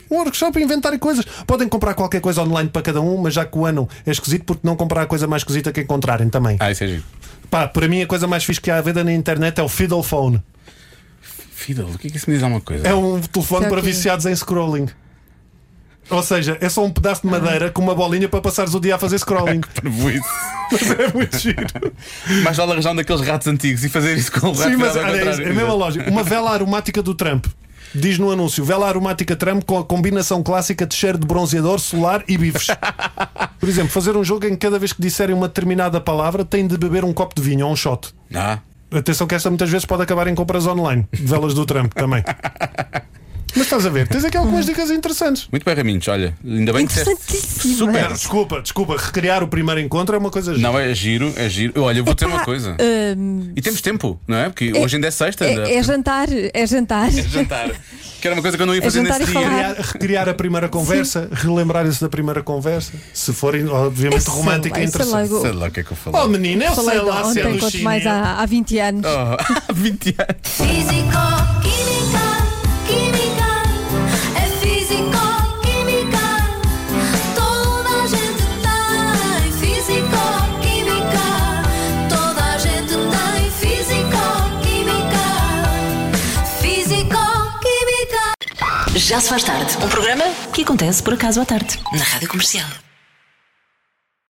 Um 0.09 0.18
workshop, 0.18 0.62
inventarem 0.62 1.00
coisas. 1.00 1.24
Podem 1.48 1.66
comprar 1.68 1.94
qualquer 1.94 2.20
coisa 2.20 2.42
online 2.42 2.68
para 2.68 2.83
cada 2.83 3.00
um, 3.00 3.16
mas 3.16 3.35
já 3.35 3.44
que 3.44 3.59
o 3.59 3.66
ano 3.66 3.88
é 4.07 4.12
esquisito, 4.12 4.44
porque 4.44 4.61
não 4.64 4.77
comprar 4.77 5.03
a 5.03 5.07
coisa 5.07 5.27
mais 5.27 5.40
esquisita 5.40 5.72
que 5.72 5.81
encontrarem 5.81 6.29
também. 6.29 6.59
Ah, 6.61 6.70
isso 6.70 6.85
é 6.85 6.87
giro. 6.87 7.03
Pá, 7.50 7.66
para 7.66 7.88
mim 7.88 8.03
a 8.03 8.07
coisa 8.07 8.29
mais 8.29 8.44
fixe 8.44 8.61
que 8.61 8.70
há 8.70 8.79
a 8.79 8.81
ver 8.81 8.94
na 9.05 9.12
internet 9.12 9.59
é 9.59 9.62
o 9.64 9.68
Fiddle 9.68 10.03
Phone. 10.05 10.40
Fiddle, 11.64 11.87
o 11.94 11.98
que 11.98 12.09
é 12.09 12.11
que 12.11 12.16
isso 12.18 12.29
me 12.29 12.37
diz 12.37 12.42
alguma 12.42 12.61
coisa? 12.61 12.87
É 12.87 12.94
um 12.94 13.18
telefone 13.20 13.68
para 13.68 13.81
viciados 13.81 14.27
em 14.27 14.37
scrolling. 14.37 14.87
Ou 16.11 16.22
seja, 16.22 16.59
é 16.61 16.68
só 16.68 16.85
um 16.85 16.90
pedaço 16.90 17.22
de 17.22 17.29
madeira 17.29 17.70
com 17.70 17.81
uma 17.81 17.94
bolinha 17.94 18.29
para 18.29 18.42
passares 18.42 18.74
o 18.74 18.81
dia 18.81 18.96
a 18.96 18.98
fazer 18.98 19.18
scrolling. 19.18 19.62
Mas 20.70 20.90
é 20.90 21.12
muito 21.14 21.38
giro. 21.38 21.66
Mais 22.42 22.59
vale 22.59 22.72
arranjar 22.72 22.92
um 22.92 22.96
daqueles 22.96 23.22
ratos 23.22 23.46
antigos 23.46 23.83
e 23.83 23.88
fazer 23.88 24.14
isso 24.14 24.31
com 24.31 24.48
o 24.48 24.53
rato 24.53 24.70
Sim, 24.70 24.77
mas 24.77 24.96
olha, 24.96 25.16
é, 25.16 25.42
é 25.42 25.50
a 25.50 25.55
mesma 25.55 25.72
lógica. 25.72 26.11
Uma 26.11 26.22
vela 26.22 26.50
aromática 26.50 27.03
do 27.03 27.14
Trump. 27.14 27.46
Diz 27.94 28.18
no 28.18 28.31
anúncio: 28.31 28.64
vela 28.64 28.88
aromática 28.88 29.37
Trump 29.37 29.62
com 29.64 29.79
a 29.79 29.85
combinação 29.85 30.42
clássica 30.42 30.85
de 30.85 30.94
cheiro 30.94 31.16
de 31.16 31.27
bronzeador, 31.27 31.79
solar 31.79 32.24
e 32.27 32.37
bifes. 32.37 32.66
Por 33.61 33.68
exemplo, 33.68 33.90
fazer 33.90 34.16
um 34.16 34.24
jogo 34.24 34.46
em 34.46 34.50
que 34.50 34.57
cada 34.59 34.79
vez 34.79 34.92
que 34.92 35.00
disserem 35.00 35.35
uma 35.35 35.48
determinada 35.48 36.00
palavra 36.00 36.44
têm 36.44 36.66
de 36.66 36.77
beber 36.77 37.05
um 37.05 37.12
copo 37.12 37.35
de 37.35 37.42
vinho 37.42 37.66
ou 37.66 37.72
um 37.72 37.77
shot. 37.77 38.12
Ah, 38.35 38.59
Atenção 38.94 39.26
que 39.26 39.35
esta 39.35 39.50
muitas 39.50 39.68
vezes 39.70 39.85
pode 39.85 40.02
acabar 40.02 40.26
em 40.28 40.35
compras 40.35 40.66
online. 40.66 41.07
de 41.12 41.22
Velas 41.24 41.54
do 41.54 41.66
Trump 41.66 41.92
também. 41.94 42.22
Mas 43.57 43.66
estás 43.66 43.87
a 43.87 43.88
ver, 43.90 44.09
tens 44.09 44.24
aqui 44.24 44.37
algumas 44.37 44.66
dicas 44.66 44.90
interessantes. 44.90 45.46
muito 45.50 45.64
bem, 45.64 45.74
Raminhos. 45.74 46.09
Olha, 46.09 46.35
ainda 46.44 46.72
bem 46.72 46.87
que 46.88 46.92
disseste. 46.94 47.37
Super. 47.76 48.09
Desculpa, 48.12 48.61
desculpa, 48.61 48.96
recriar 48.96 49.44
o 49.44 49.48
primeiro 49.48 49.80
encontro 49.80 50.16
é 50.16 50.18
uma 50.18 50.30
coisa 50.30 50.52
gira. 50.57 50.68
Não, 50.72 50.76
é 50.76 50.92
giro, 50.92 51.33
é 51.37 51.48
giro. 51.48 51.80
Olha, 51.80 51.98
eu 51.98 52.04
vou 52.04 52.14
dizer 52.14 52.26
uma 52.26 52.44
coisa. 52.44 52.76
Hum, 53.16 53.52
E 53.54 53.62
temos 53.62 53.80
tempo, 53.80 54.20
não 54.26 54.37
é? 54.38 54.48
Porque 54.48 54.72
hoje 54.76 54.96
ainda 54.96 55.07
é 55.07 55.11
sexta. 55.12 55.44
ainda- 55.44 55.70
é, 55.70 55.76
é 55.76 55.83
jantar, 55.85 56.26
é 56.33 56.66
jantar. 56.66 57.09
É 57.16 57.22
jantar. 57.22 57.70
Que 58.24 58.28
era 58.28 58.37
uma 58.37 58.40
coisa 58.40 58.56
que 58.56 58.62
eu 58.62 58.66
não 58.66 58.74
ia 58.74 58.80
É 58.80 58.82
fazer 58.84 59.02
nesse 59.02 59.26
dia. 59.26 59.38
Recriar, 59.38 59.76
recriar 59.78 60.28
a 60.30 60.32
primeira 60.34 60.66
conversa, 60.66 61.28
relembrarem-se 61.30 62.00
da 62.00 62.08
primeira 62.08 62.42
conversa. 62.42 62.94
Se 63.12 63.34
forem, 63.34 63.68
obviamente, 63.68 64.24
romântica 64.30 64.80
e 64.80 64.88
sei 64.88 65.04
lá, 65.04 65.20
interessante. 65.24 65.30
eu- 65.30 65.40
Sei 65.42 65.52
lá 65.52 65.66
o 65.66 65.70
que 65.70 65.80
é 65.80 65.82
que 65.84 65.92
eu 65.92 65.96
falei. 65.98 66.20
Oh, 66.22 66.26
menina, 66.28 66.64
eu 66.64 66.74
Falei 66.74 66.96
sei 67.00 67.04
lá 67.06 67.16
se 67.30 67.40
é 67.40 67.46
ontem, 67.46 67.58
quanto 67.58 67.82
mais 67.82 68.06
há, 68.06 68.40
há 68.40 68.46
20 68.46 68.78
anos. 68.78 69.02
Oh, 69.04 69.37
há 69.68 69.72
20 69.74 70.08
anos. 70.18 70.37
Físico, 70.42 71.20
química, 71.60 72.34
Já 89.05 89.21
se 89.21 89.29
faz 89.29 89.45
tarde. 89.45 89.77
Um 89.85 89.88
programa 89.90 90.25
que 90.51 90.62
acontece 90.62 91.03
por 91.03 91.12
acaso 91.12 91.38
à 91.38 91.45
tarde. 91.45 91.79
Na 91.93 92.03
Rádio 92.03 92.27
Comercial. 92.27 92.67